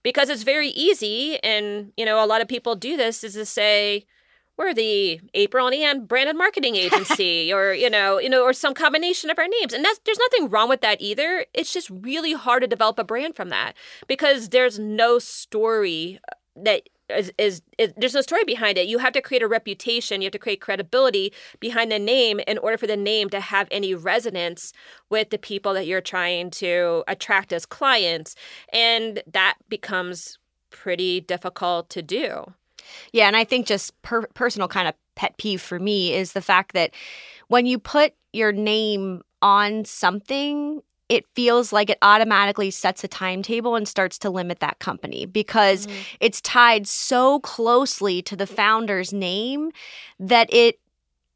[0.03, 3.45] because it's very easy, and you know a lot of people do this is to
[3.45, 4.05] say
[4.59, 9.29] we're the April and branded marketing agency, or you know, you know, or some combination
[9.29, 9.73] of our names.
[9.73, 11.45] And that's there's nothing wrong with that either.
[11.53, 13.73] It's just really hard to develop a brand from that
[14.07, 18.87] because there's no story uh, that is, is, is, there's no story behind it.
[18.87, 20.21] You have to create a reputation.
[20.21, 23.67] You have to create credibility behind the name in order for the name to have
[23.71, 24.73] any resonance
[25.09, 28.35] with the people that you're trying to attract as clients,
[28.73, 30.37] and that becomes
[30.69, 32.53] pretty difficult to do.
[33.11, 36.41] Yeah, and I think just per- personal kind of pet peeve for me is the
[36.41, 36.91] fact that
[37.47, 43.75] when you put your name on something, it feels like it automatically sets a timetable
[43.75, 46.01] and starts to limit that company because mm-hmm.
[46.19, 49.71] it's tied so closely to the founder's name
[50.19, 50.79] that it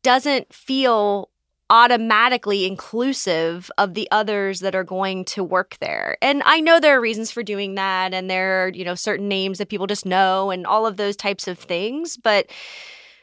[0.03, 1.29] doesn't feel
[1.73, 6.15] automatically inclusive of the others that are going to work there.
[6.21, 9.27] And I know there are reasons for doing that and there are, you know, certain
[9.27, 12.45] names that people just know and all of those types of things, but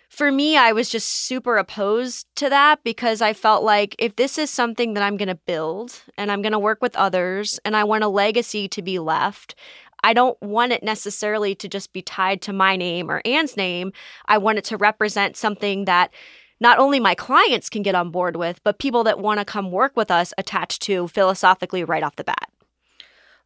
[0.09, 4.37] for me, I was just super opposed to that because I felt like if this
[4.37, 7.77] is something that I'm going to build and I'm going to work with others and
[7.77, 9.55] I want a legacy to be left,
[10.03, 13.93] I don't want it necessarily to just be tied to my name or Anne's name.
[14.27, 16.13] I want it to represent something that
[16.61, 19.71] not only my clients can get on board with, but people that want to come
[19.71, 22.51] work with us attached to philosophically right off the bat.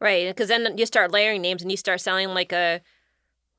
[0.01, 2.81] Right, because then you start layering names and you start selling like a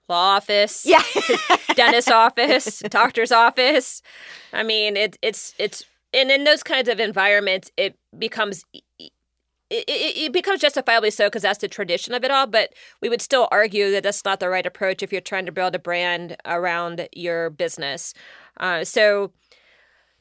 [0.10, 1.01] law office, yeah,
[1.76, 4.01] dentist office, doctor's office.
[4.53, 8.66] I mean, it, it's it's and in those kinds of environments, it becomes
[9.70, 12.47] it, it, becomes justifiably so because that's the tradition of it all.
[12.47, 15.51] But we would still argue that that's not the right approach if you're trying to
[15.51, 18.14] build a brand around your business.
[18.60, 19.32] Uh, so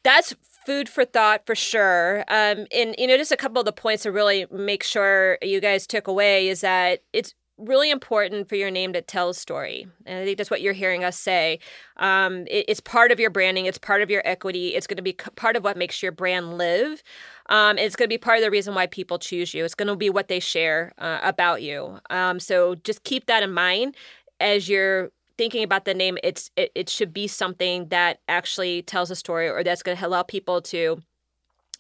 [0.05, 0.35] that's
[0.65, 2.21] food for thought for sure.
[2.29, 5.61] Um, and you know, just a couple of the points to really make sure you
[5.61, 9.87] guys took away is that it's really important for your name to tell a story.
[10.07, 11.61] And I think that's what you're hearing us say.
[11.99, 15.03] Um, it, it's part of your branding, it's part of your equity, it's going to
[15.03, 17.03] be part of what makes your brand live.
[17.49, 19.65] Um, it's going to be part of the reason why people choose you.
[19.65, 22.01] It's going to be what they share uh, about you.
[22.11, 23.95] Um, so just keep that in mind
[24.41, 29.11] as you're thinking about the name, it's it, it should be something that actually tells
[29.11, 31.03] a story or that's going to allow people to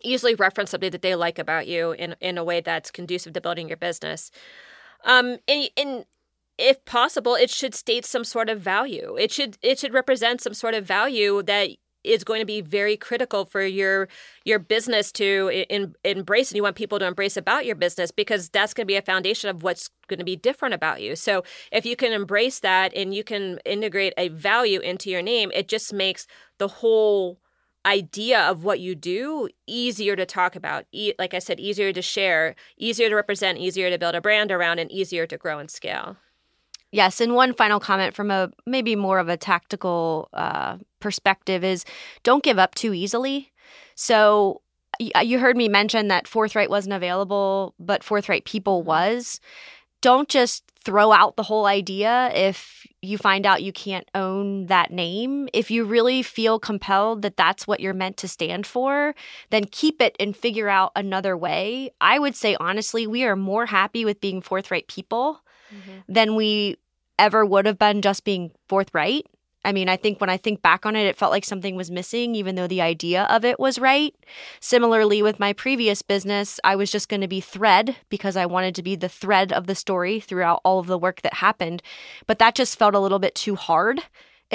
[0.02, 3.40] easily reference something that they like about you in in a way that's conducive to
[3.40, 4.30] building your business.
[5.04, 6.04] Um, and, and
[6.58, 9.16] if possible, it should state some sort of value.
[9.18, 11.70] It should it should represent some sort of value that
[12.04, 14.08] is going to be very critical for your
[14.44, 18.48] your business to in, embrace and you want people to embrace about your business because
[18.50, 21.16] that's going to be a foundation of what's going to be different about you.
[21.16, 21.42] So
[21.72, 25.68] if you can embrace that and you can integrate a value into your name it
[25.68, 26.26] just makes
[26.58, 27.40] the whole
[27.86, 32.02] idea of what you do easier to talk about e- like i said easier to
[32.02, 35.70] share easier to represent easier to build a brand around and easier to grow and
[35.70, 36.16] scale
[36.94, 41.84] Yes, and one final comment from a maybe more of a tactical uh, perspective is
[42.22, 43.50] don't give up too easily.
[43.96, 44.62] So
[45.00, 49.40] you heard me mention that Forthright wasn't available, but Forthright People was.
[50.02, 54.92] Don't just throw out the whole idea if you find out you can't own that
[54.92, 55.48] name.
[55.52, 59.16] If you really feel compelled that that's what you're meant to stand for,
[59.50, 61.90] then keep it and figure out another way.
[62.00, 65.40] I would say, honestly, we are more happy with being Forthright People
[65.74, 66.00] mm-hmm.
[66.06, 66.76] than we
[67.18, 69.26] ever would have been just being forthright.
[69.64, 71.90] I mean, I think when I think back on it, it felt like something was
[71.90, 74.14] missing, even though the idea of it was right.
[74.60, 78.74] Similarly, with my previous business, I was just going to be thread because I wanted
[78.74, 81.82] to be the thread of the story throughout all of the work that happened.
[82.26, 84.02] But that just felt a little bit too hard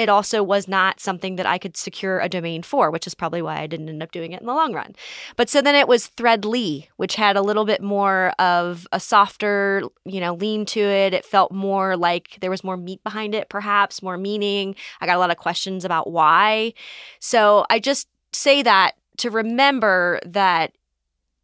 [0.00, 3.42] it also was not something that I could secure a domain for, which is probably
[3.42, 4.96] why I didn't end up doing it in the long run.
[5.36, 9.82] But so then it was Threadly, which had a little bit more of a softer,
[10.06, 11.12] you know, lean to it.
[11.12, 14.74] It felt more like there was more meat behind it, perhaps more meaning.
[15.02, 16.72] I got a lot of questions about why.
[17.18, 20.72] So I just say that to remember that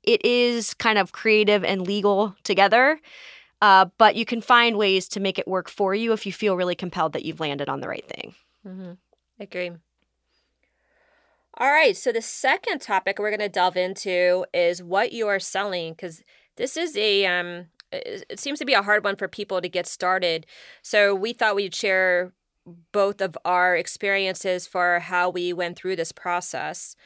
[0.02, 3.02] it is kind of creative and legal together.
[3.60, 6.56] Uh, but you can find ways to make it work for you if you feel
[6.56, 8.34] really compelled that you've landed on the right thing.
[8.66, 8.92] Mm-hmm.
[9.38, 9.70] Agree.
[11.58, 11.96] All right.
[11.96, 16.22] So the second topic we're going to delve into is what you are selling because
[16.56, 19.86] this is a um, it seems to be a hard one for people to get
[19.86, 20.46] started.
[20.82, 22.32] So we thought we'd share
[22.92, 26.96] both of our experiences for how we went through this process.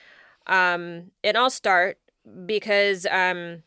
[0.46, 1.98] Um, and I'll start
[2.46, 3.62] because um,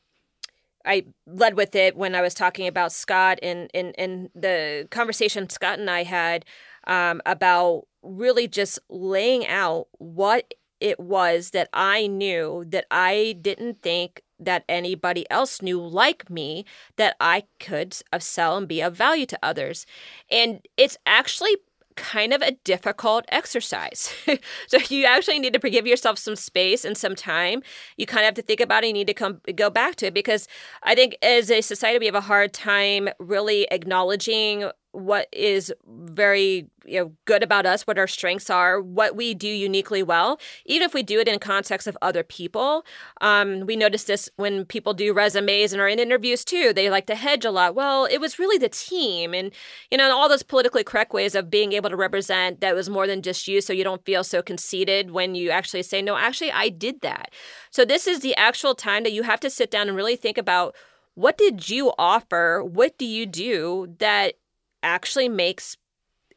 [0.85, 5.49] I led with it when I was talking about Scott and in, in the conversation
[5.49, 6.45] Scott and I had
[6.87, 13.81] um, about really just laying out what it was that I knew that I didn't
[13.81, 16.65] think that anybody else knew like me
[16.97, 19.85] that I could sell and be of value to others.
[20.29, 21.55] And it's actually
[21.95, 24.13] kind of a difficult exercise.
[24.67, 27.61] so you actually need to give yourself some space and some time.
[27.97, 28.87] You kind of have to think about it.
[28.87, 30.47] You need to come go back to it because
[30.83, 36.67] I think as a society we have a hard time really acknowledging what is very
[36.85, 40.85] you know good about us what our strengths are what we do uniquely well even
[40.85, 42.85] if we do it in context of other people.
[43.19, 46.73] Um, we notice this when people do resumes and are in interviews too.
[46.73, 47.73] They like to hedge a lot.
[47.73, 49.51] Well it was really the team and
[49.89, 53.07] you know all those politically correct ways of being able to represent that was more
[53.07, 56.51] than just you so you don't feel so conceited when you actually say no actually
[56.51, 57.31] i did that.
[57.71, 60.37] So this is the actual time that you have to sit down and really think
[60.37, 60.75] about
[61.15, 62.63] what did you offer?
[62.63, 64.35] What do you do that
[64.83, 65.77] actually makes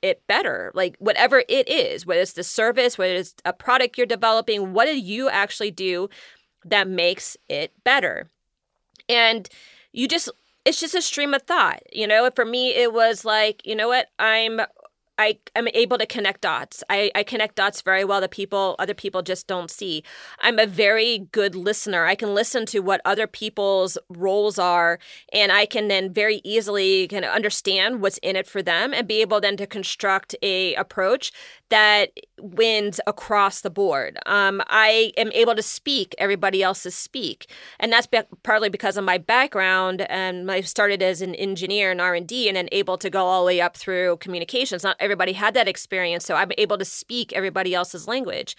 [0.03, 0.71] it better.
[0.75, 4.87] Like whatever it is, whether it's the service, whether it's a product you're developing, what
[4.87, 6.09] do you actually do
[6.65, 8.31] that makes it better?
[9.09, 9.49] And
[9.93, 10.31] you just
[10.65, 11.81] it's just a stream of thought.
[11.93, 14.09] You know, for me it was like, you know what?
[14.19, 14.61] I'm
[15.19, 16.85] I am able to connect dots.
[16.91, 20.03] I, I connect dots very well that people other people just don't see.
[20.41, 22.05] I'm a very good listener.
[22.05, 24.99] I can listen to what other people's roles are
[25.33, 29.09] and I can then very easily kind of understand what's in it for them and
[29.09, 31.33] be able then to construct a approach
[31.69, 34.19] that wins across the board.
[34.27, 37.51] Um, I am able to speak everybody else's speak,
[37.81, 40.03] and that's be- partly because of my background.
[40.03, 43.27] And I started as an engineer in R and D, and then able to go
[43.27, 44.85] all the way up through communications.
[44.85, 48.57] Not everybody had that experience, so I'm able to speak everybody else's language.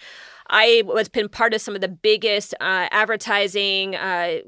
[0.48, 4.38] I was been part of some of the biggest uh, advertising uh,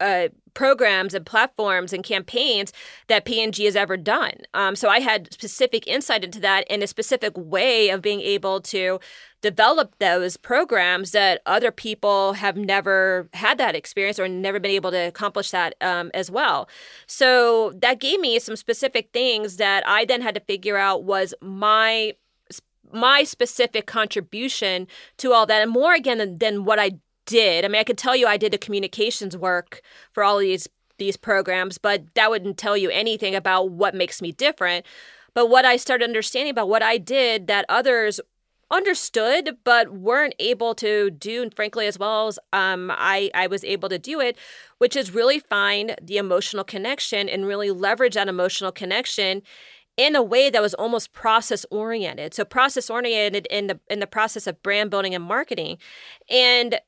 [0.00, 2.72] uh, programs and platforms and campaigns
[3.08, 4.34] that P&G has ever done.
[4.54, 8.60] Um, so I had specific insight into that and a specific way of being able
[8.62, 9.00] to
[9.42, 14.90] develop those programs that other people have never had that experience or never been able
[14.92, 16.68] to accomplish that um, as well.
[17.06, 21.34] So that gave me some specific things that I then had to figure out was
[21.42, 22.14] my
[22.94, 24.86] my specific contribution
[25.18, 26.92] to all that and more again than, than what I
[27.26, 27.64] did.
[27.64, 29.82] I mean, I could tell you I did the communications work
[30.12, 34.30] for all these these programs, but that wouldn't tell you anything about what makes me
[34.30, 34.86] different.
[35.34, 38.20] But what I started understanding about what I did that others
[38.70, 43.62] understood but weren't able to do and frankly as well as um, I, I was
[43.62, 44.36] able to do it
[44.78, 49.42] which is really find the emotional connection and really leverage that emotional connection
[49.96, 52.34] in a way that was almost process oriented.
[52.34, 55.78] So process oriented in the in the process of brand building and marketing.
[56.28, 56.80] And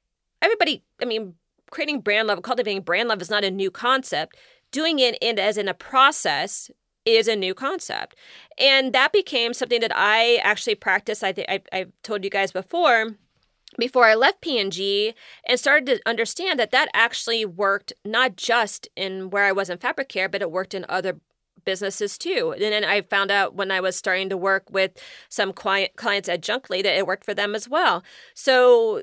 [0.42, 1.34] everybody, I mean,
[1.70, 4.36] creating brand love, cultivating brand love is not a new concept.
[4.72, 6.70] Doing it in as in a process
[7.04, 8.16] is a new concept.
[8.58, 11.22] And that became something that I actually practiced.
[11.22, 13.14] I think I told you guys before
[13.78, 15.14] before I left P&G
[15.46, 19.78] and started to understand that that actually worked not just in where I was in
[19.78, 21.20] fabric care, but it worked in other
[21.66, 22.52] businesses too.
[22.52, 24.92] And then I found out when I was starting to work with
[25.28, 28.02] some client, clients at Junkly that it worked for them as well.
[28.32, 29.02] So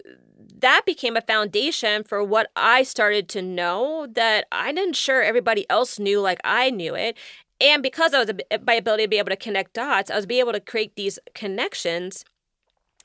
[0.60, 5.70] that became a foundation for what I started to know that I didn't sure everybody
[5.70, 7.18] else knew like I knew it.
[7.62, 8.32] And because I was
[8.66, 11.20] my ability to be able to connect dots, I was be able to create these
[11.36, 12.26] connections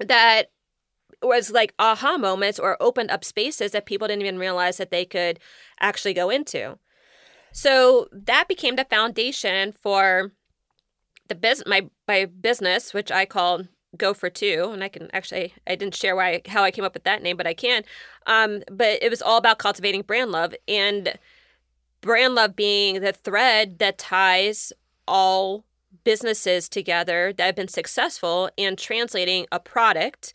[0.00, 0.50] that
[1.22, 5.04] was like aha moments or opened up spaces that people didn't even realize that they
[5.04, 5.38] could
[5.80, 6.78] actually go into.
[7.52, 10.32] So that became the foundation for
[11.28, 13.62] the business my my business, which I call
[13.96, 16.94] Go for Two, and I can actually I didn't share why how I came up
[16.94, 17.84] with that name, but I can.
[18.26, 21.18] Um, but it was all about cultivating brand love and
[22.00, 24.72] brand love being the thread that ties
[25.06, 25.64] all
[26.04, 30.34] businesses together that have been successful in translating a product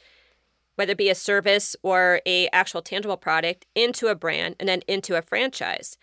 [0.76, 4.82] whether it be a service or a actual tangible product into a brand and then
[4.88, 5.98] into a franchise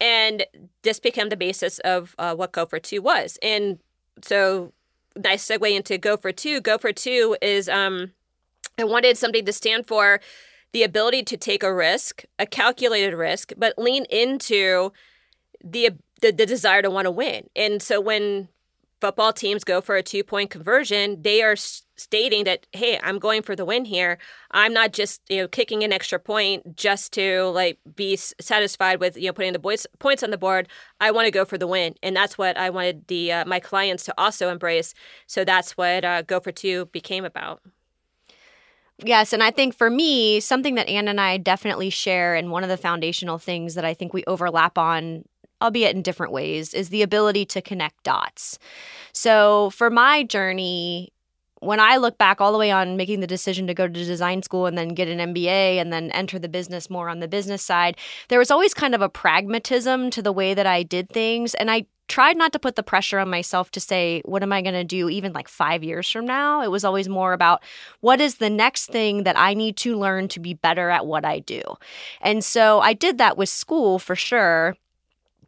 [0.00, 0.44] and
[0.82, 3.38] this became the basis of uh, what Go for Two was.
[3.42, 3.78] And
[4.22, 4.72] so
[5.16, 6.60] nice segue into Go for Two.
[6.60, 8.12] Gopher two is um
[8.78, 10.20] i wanted something to stand for
[10.72, 14.92] the ability to take a risk a calculated risk but lean into
[15.64, 15.90] the
[16.20, 17.48] the, the desire to want to win.
[17.54, 18.48] And so when
[19.00, 23.42] football teams go for a two point conversion, they are stating that, hey, I'm going
[23.42, 24.18] for the win here.
[24.50, 29.16] I'm not just you know kicking an extra point just to like be satisfied with
[29.16, 30.68] you know putting the boys, points on the board.
[31.00, 33.60] I want to go for the win, and that's what I wanted the uh, my
[33.60, 34.94] clients to also embrace.
[35.26, 37.62] So that's what uh, Go for Two became about.
[39.04, 42.62] Yes, and I think for me, something that Anne and I definitely share, and one
[42.62, 45.24] of the foundational things that I think we overlap on
[45.62, 48.58] albeit in different ways, is the ability to connect dots.
[49.12, 51.12] So for my journey,
[51.60, 54.42] when I look back all the way on making the decision to go to design
[54.42, 57.62] school and then get an MBA and then enter the business more on the business
[57.62, 57.96] side,
[58.28, 61.54] there was always kind of a pragmatism to the way that I did things.
[61.54, 64.62] And I tried not to put the pressure on myself to say, what am I
[64.62, 66.62] going to do even like five years from now?
[66.62, 67.62] It was always more about
[68.00, 71.24] what is the next thing that I need to learn to be better at what
[71.24, 71.62] I do.
[72.20, 74.76] And so I did that with school for sure.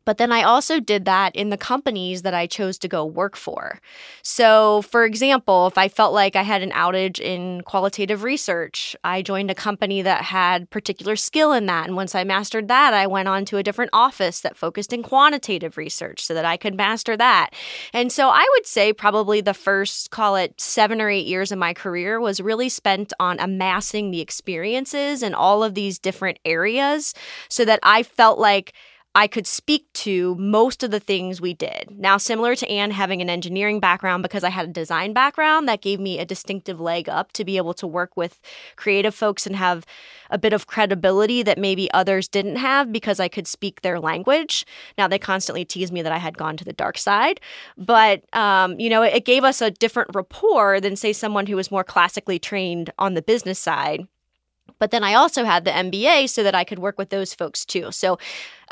[0.09, 3.37] But then I also did that in the companies that I chose to go work
[3.37, 3.79] for.
[4.23, 9.21] So, for example, if I felt like I had an outage in qualitative research, I
[9.21, 11.87] joined a company that had particular skill in that.
[11.89, 15.03] And once I mastered that, I went on to a different office that focused in
[15.03, 17.51] quantitative research so that I could master that.
[17.93, 21.59] And so I would say probably the first, call it seven or eight years of
[21.59, 27.13] my career, was really spent on amassing the experiences in all of these different areas
[27.51, 28.73] so that I felt like
[29.19, 31.91] I could speak to most of the things we did.
[31.91, 35.83] Now, similar to Anne having an engineering background because I had a design background, that
[35.83, 38.39] gave me a distinctive leg up to be able to work with
[38.77, 39.85] creative folks and have
[40.31, 44.65] a bit of credibility that maybe others didn't have because I could speak their language.
[44.97, 47.41] Now, they constantly tease me that I had gone to the dark side,
[47.77, 51.57] but, um, you know, it, it gave us a different rapport than, say, someone who
[51.57, 54.07] was more classically trained on the business side.
[54.79, 57.65] But then I also had the MBA so that I could work with those folks
[57.65, 57.91] too.
[57.91, 58.19] So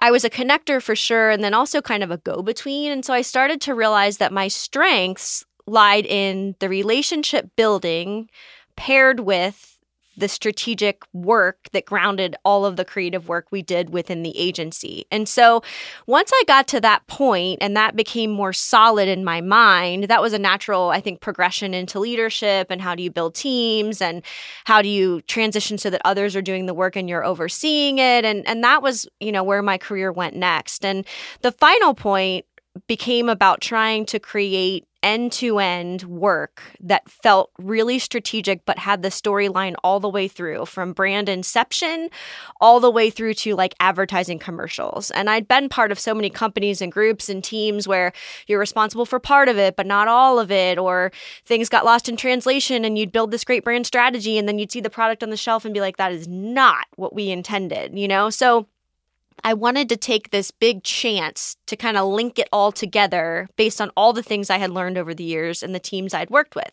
[0.01, 2.93] I was a connector for sure, and then also kind of a go between.
[2.93, 8.31] And so I started to realize that my strengths lied in the relationship building
[8.77, 9.76] paired with
[10.17, 15.05] the strategic work that grounded all of the creative work we did within the agency.
[15.11, 15.63] And so
[16.07, 20.23] once I got to that point and that became more solid in my mind, that
[20.23, 24.23] was a natural, I think, progression into leadership and how do you build teams and
[24.65, 28.25] how do you transition so that others are doing the work and you're overseeing it.
[28.25, 30.85] And and that was, you know, where my career went next.
[30.85, 31.07] And
[31.43, 32.47] the final point
[32.87, 39.03] became about trying to create end to end work that felt really strategic, but had
[39.03, 42.09] the storyline all the way through from brand inception
[42.61, 45.13] all the way through to like advertising commercials.
[45.13, 48.13] And I'd been part of so many companies and groups and teams where
[48.49, 51.13] you're responsible for part of it, but not all of it, or
[51.45, 54.73] things got lost in translation and you'd build this great brand strategy and then you'd
[54.73, 57.97] see the product on the shelf and be like, that is not what we intended,
[57.97, 58.29] you know?
[58.29, 58.67] So
[59.45, 63.81] I wanted to take this big chance to kind of link it all together based
[63.81, 66.57] on all the things I had learned over the years and the teams I'd worked
[66.57, 66.71] with.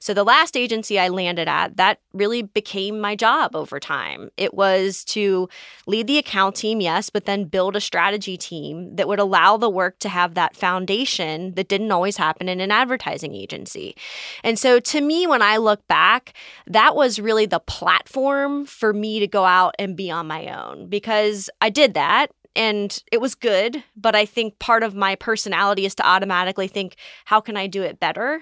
[0.00, 4.30] So the last agency I landed at, that really became my job over time.
[4.36, 5.48] It was to
[5.86, 9.70] lead the account team, yes, but then build a strategy team that would allow the
[9.70, 13.94] work to have that foundation that didn't always happen in an advertising agency.
[14.42, 16.32] And so to me, when I look back,
[16.66, 20.88] that was really the platform for me to go out and be on my own
[20.88, 25.16] because I did that that and it was good but i think part of my
[25.16, 28.40] personality is to automatically think how can i do it better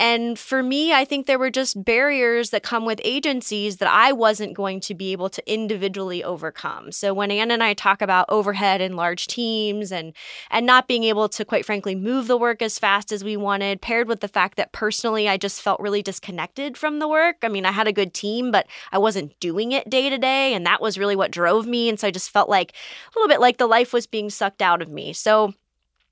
[0.00, 4.10] and for me i think there were just barriers that come with agencies that i
[4.10, 6.90] wasn't going to be able to individually overcome.
[6.90, 10.14] So when Anne and i talk about overhead and large teams and
[10.50, 13.82] and not being able to quite frankly move the work as fast as we wanted
[13.82, 17.36] paired with the fact that personally i just felt really disconnected from the work.
[17.42, 20.54] I mean i had a good team but i wasn't doing it day to day
[20.54, 21.88] and that was really what drove me.
[21.90, 24.62] And so i just felt like a little bit like the life was being sucked
[24.62, 25.12] out of me.
[25.12, 25.54] So,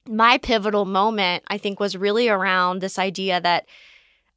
[0.09, 3.67] my pivotal moment, I think, was really around this idea that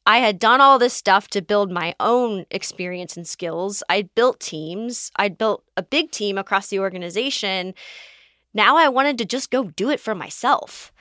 [0.06, 3.84] I had done all this stuff to build my own experience and skills.
[3.88, 7.74] I'd built teams, I'd built a big team across the organization.
[8.54, 10.92] Now I wanted to just go do it for myself.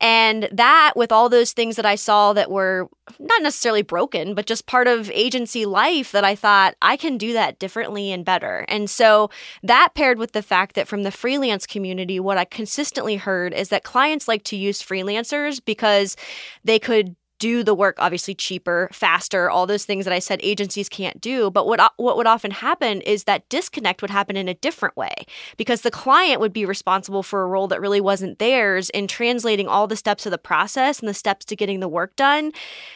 [0.00, 2.88] And that, with all those things that I saw that were
[3.18, 7.32] not necessarily broken, but just part of agency life, that I thought I can do
[7.34, 8.64] that differently and better.
[8.68, 9.30] And so
[9.62, 13.68] that paired with the fact that from the freelance community, what I consistently heard is
[13.68, 16.16] that clients like to use freelancers because
[16.64, 20.88] they could do the work obviously cheaper, faster, all those things that I said agencies
[20.88, 21.50] can't do.
[21.50, 24.96] But what uh, what would often happen is that disconnect would happen in a different
[24.96, 25.12] way
[25.56, 29.68] because the client would be responsible for a role that really wasn't theirs in translating
[29.68, 32.52] all the steps of the process and the steps to getting the work done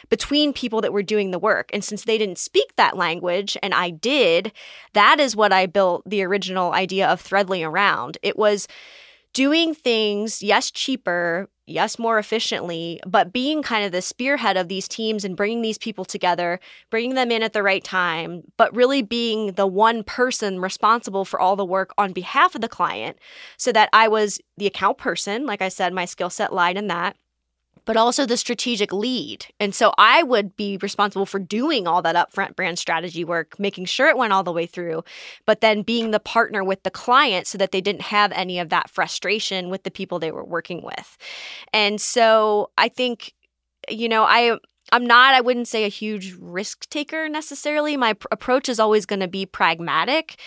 [0.09, 1.69] between people that were doing the work.
[1.73, 4.51] And since they didn't speak that language and I did,
[4.93, 8.17] that is what I built the original idea of Threadly around.
[8.23, 8.67] It was
[9.33, 14.87] doing things, yes, cheaper, yes, more efficiently, but being kind of the spearhead of these
[14.87, 16.59] teams and bringing these people together,
[16.89, 21.39] bringing them in at the right time, but really being the one person responsible for
[21.39, 23.17] all the work on behalf of the client
[23.57, 25.45] so that I was the account person.
[25.45, 27.15] Like I said, my skill set lied in that
[27.89, 29.47] but also the strategic lead.
[29.59, 33.85] And so I would be responsible for doing all that upfront brand strategy work, making
[33.85, 35.03] sure it went all the way through,
[35.47, 38.69] but then being the partner with the client so that they didn't have any of
[38.69, 41.17] that frustration with the people they were working with.
[41.73, 43.33] And so I think,
[43.89, 44.59] you know, I
[44.91, 47.97] I'm not, I wouldn't say a huge risk taker necessarily.
[47.97, 50.39] My pr- approach is always going to be pragmatic.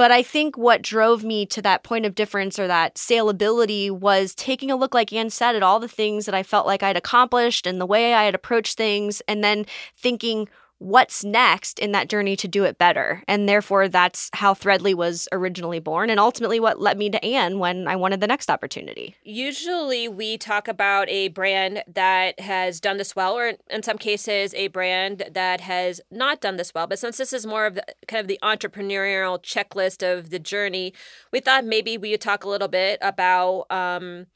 [0.00, 4.34] But I think what drove me to that point of difference or that saleability was
[4.34, 6.96] taking a look, like Anne said, at all the things that I felt like I'd
[6.96, 10.48] accomplished and the way I had approached things, and then thinking,
[10.80, 13.22] what's next in that journey to do it better.
[13.28, 17.58] And therefore, that's how Threadly was originally born and ultimately what led me to Anne
[17.58, 19.14] when I wanted the next opportunity.
[19.22, 24.54] Usually, we talk about a brand that has done this well, or in some cases,
[24.54, 26.86] a brand that has not done this well.
[26.86, 30.94] But since this is more of the kind of the entrepreneurial checklist of the journey,
[31.30, 34.26] we thought maybe we would talk a little bit about um,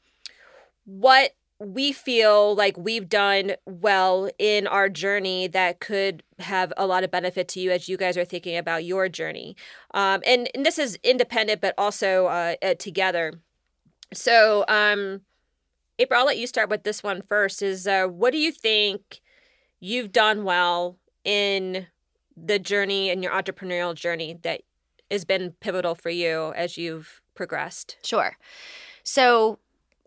[0.85, 7.03] what we feel like we've done well in our journey that could have a lot
[7.03, 9.55] of benefit to you as you guys are thinking about your journey.
[9.93, 13.33] Um, and, and this is independent, but also uh, uh, together.
[14.13, 15.21] So, um,
[15.97, 17.61] April, I'll let you start with this one first.
[17.61, 19.21] Is uh, what do you think
[19.79, 21.87] you've done well in
[22.35, 24.63] the journey and your entrepreneurial journey that
[25.09, 27.95] has been pivotal for you as you've progressed?
[28.03, 28.35] Sure.
[29.03, 29.59] So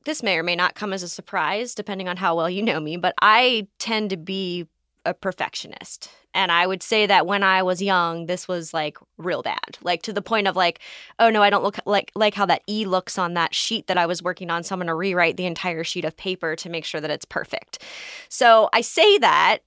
[0.04, 2.80] this may or may not come as a surprise depending on how well you know
[2.80, 4.66] me, but I tend to be
[5.04, 6.10] a perfectionist.
[6.34, 9.78] And I would say that when I was young, this was like real bad.
[9.82, 10.80] Like to the point of like,
[11.18, 13.98] oh no, I don't look like like how that E looks on that sheet that
[13.98, 14.62] I was working on.
[14.62, 17.82] So I'm gonna rewrite the entire sheet of paper to make sure that it's perfect.
[18.28, 19.60] So I say that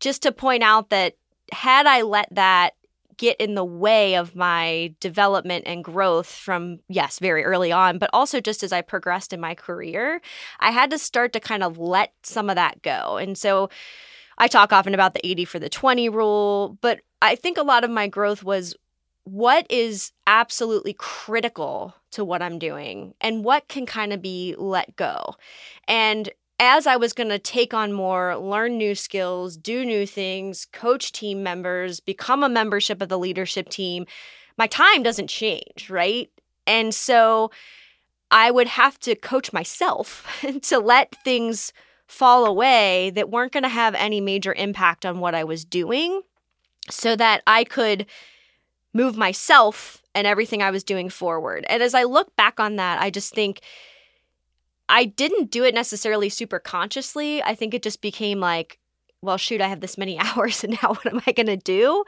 [0.00, 1.16] just to point out that
[1.52, 2.74] had I let that
[3.16, 8.10] get in the way of my development and growth from, yes, very early on, but
[8.12, 10.20] also just as I progressed in my career,
[10.60, 13.16] I had to start to kind of let some of that go.
[13.16, 13.70] And so
[14.38, 17.84] I talk often about the 80 for the 20 rule, but I think a lot
[17.84, 18.74] of my growth was
[19.24, 24.96] what is absolutely critical to what I'm doing and what can kind of be let
[24.96, 25.36] go.
[25.86, 26.28] And
[26.62, 31.10] as I was going to take on more, learn new skills, do new things, coach
[31.10, 34.06] team members, become a membership of the leadership team,
[34.56, 36.30] my time doesn't change, right?
[36.64, 37.50] And so
[38.30, 40.24] I would have to coach myself
[40.62, 41.72] to let things
[42.06, 46.22] fall away that weren't going to have any major impact on what I was doing
[46.88, 48.06] so that I could
[48.94, 51.66] move myself and everything I was doing forward.
[51.68, 53.62] And as I look back on that, I just think
[54.92, 57.42] I didn't do it necessarily super consciously.
[57.42, 58.78] I think it just became like,
[59.22, 62.04] well, shoot, I have this many hours and now what am I going to do?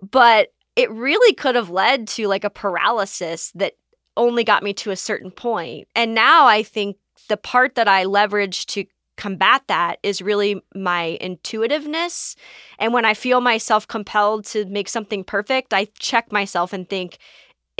[0.00, 3.74] But it really could have led to like a paralysis that
[4.16, 5.88] only got me to a certain point.
[5.96, 6.98] And now I think
[7.28, 8.84] the part that I leverage to
[9.16, 12.36] combat that is really my intuitiveness.
[12.78, 17.18] And when I feel myself compelled to make something perfect, I check myself and think,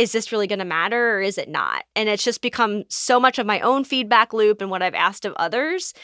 [0.03, 1.84] is this really going to matter or is it not?
[1.94, 5.24] And it's just become so much of my own feedback loop and what I've asked
[5.24, 5.94] of others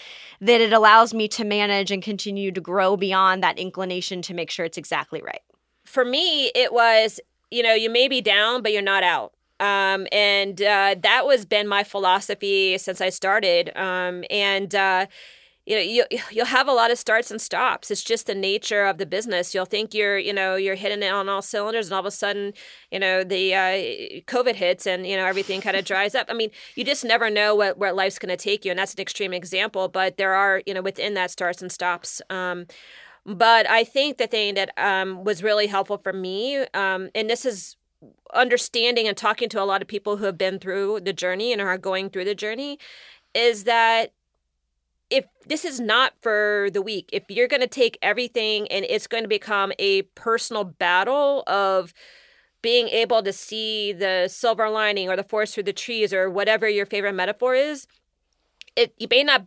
[0.41, 4.53] that it allows me to manage and continue to grow beyond that inclination to make
[4.53, 5.41] sure it's exactly right.
[5.85, 7.19] For me, it was,
[7.51, 9.33] you know, you may be down, but you're not out.
[9.59, 13.77] Um, and uh, that was been my philosophy since I started.
[13.77, 15.07] Um, and uh,
[15.69, 17.91] you know, you you'll have a lot of starts and stops.
[17.91, 19.55] It's just the nature of the business.
[19.55, 22.11] You'll think you're, you know, you're hitting it on all cylinders, and all of a
[22.11, 22.55] sudden,
[22.91, 23.59] you know, the uh,
[24.27, 26.29] COVID hits, and you know everything kind of dries up.
[26.31, 28.95] I mean, you just never know what where life's going to take you, and that's
[28.95, 29.89] an extreme example.
[29.89, 32.23] But there are, you know, within that starts and stops.
[32.31, 32.65] Um,
[33.27, 37.45] but I think the thing that um, was really helpful for me, um, and this
[37.45, 37.77] is
[38.33, 41.61] understanding and talking to a lot of people who have been through the journey and
[41.61, 42.79] are going through the journey
[43.35, 44.13] is that
[45.11, 49.07] if this is not for the weak, if you're going to take everything and it's
[49.07, 51.95] going to become a personal battle of
[52.61, 56.69] being able to see the silver lining or the forest through the trees or whatever
[56.69, 57.87] your favorite metaphor is,
[58.77, 59.47] it you may not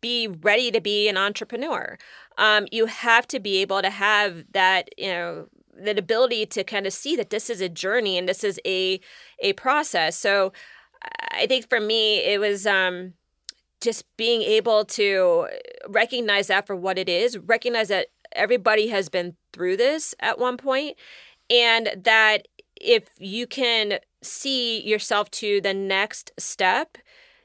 [0.00, 1.98] be ready to be an entrepreneur.
[2.36, 5.48] Um, you have to be able to have that, you know,
[5.80, 9.00] that ability to kind of see that this is a journey and this is a
[9.40, 10.16] a process.
[10.16, 10.52] So
[11.32, 13.14] I think for me it was um
[13.80, 15.48] just being able to
[15.88, 20.56] recognize that for what it is, recognize that everybody has been through this at one
[20.56, 20.96] point
[21.50, 22.48] and that
[22.80, 26.98] if you can see yourself to the next step,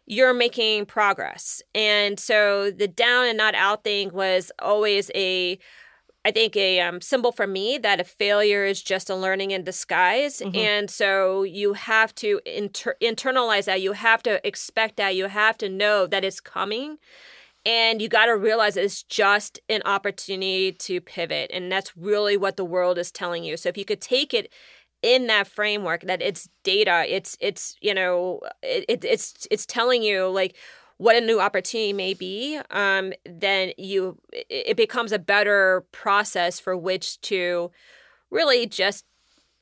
[0.05, 1.61] you're making progress.
[1.73, 5.57] And so the down and not out thing was always a
[6.25, 9.63] I think a um, symbol for me that a failure is just a learning in
[9.63, 10.55] disguise, mm-hmm.
[10.55, 13.81] and so you have to inter- internalize that.
[13.81, 15.15] You have to expect that.
[15.15, 16.97] You have to know that it's coming,
[17.65, 22.55] and you got to realize it's just an opportunity to pivot, and that's really what
[22.55, 23.57] the world is telling you.
[23.57, 24.51] So if you could take it
[25.01, 30.01] in that framework, that it's data, it's it's you know it, it it's it's telling
[30.03, 30.55] you like
[31.03, 36.77] what a new opportunity may be, um, then you it becomes a better process for
[36.77, 37.71] which to
[38.31, 39.03] really just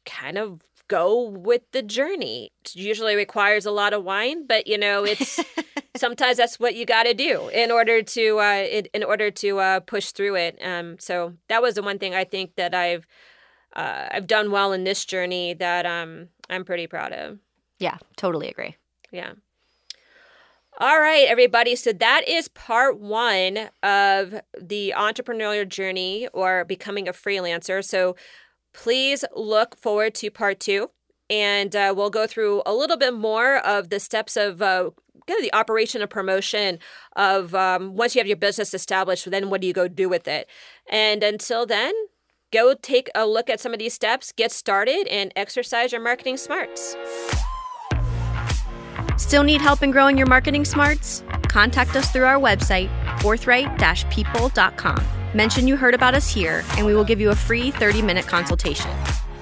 [0.05, 2.51] kind of go with the journey.
[2.63, 5.39] It usually requires a lot of wine, but you know, it's
[5.95, 9.59] sometimes that's what you got to do in order to uh, in, in order to
[9.59, 10.59] uh, push through it.
[10.63, 13.07] Um, so that was the one thing I think that I've
[13.75, 17.39] uh, I've done well in this journey that um, I'm pretty proud of.
[17.79, 18.75] Yeah, totally agree.
[19.11, 19.33] Yeah.
[20.81, 21.75] All right, everybody.
[21.75, 27.85] So that is part one of the entrepreneurial journey or becoming a freelancer.
[27.85, 28.15] So
[28.73, 30.89] please look forward to part two.
[31.29, 34.89] And uh, we'll go through a little bit more of the steps of uh,
[35.27, 36.79] kind of the operation of promotion
[37.15, 40.27] of um, once you have your business established, then what do you go do with
[40.27, 40.49] it?
[40.89, 41.93] And until then,
[42.51, 46.37] go take a look at some of these steps, get started, and exercise your marketing
[46.37, 46.95] smarts.
[49.21, 51.23] Still need help in growing your marketing smarts?
[51.43, 52.89] Contact us through our website,
[53.21, 55.05] forthright-people.com.
[55.35, 58.89] Mention you heard about us here, and we will give you a free 30-minute consultation.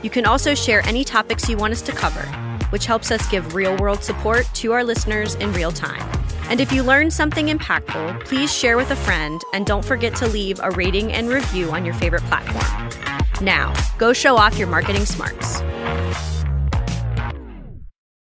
[0.03, 2.23] You can also share any topics you want us to cover,
[2.71, 6.03] which helps us give real-world support to our listeners in real time.
[6.49, 10.27] And if you learned something impactful, please share with a friend and don't forget to
[10.27, 12.89] leave a rating and review on your favorite platform.
[13.41, 15.61] Now, go show off your marketing smarts.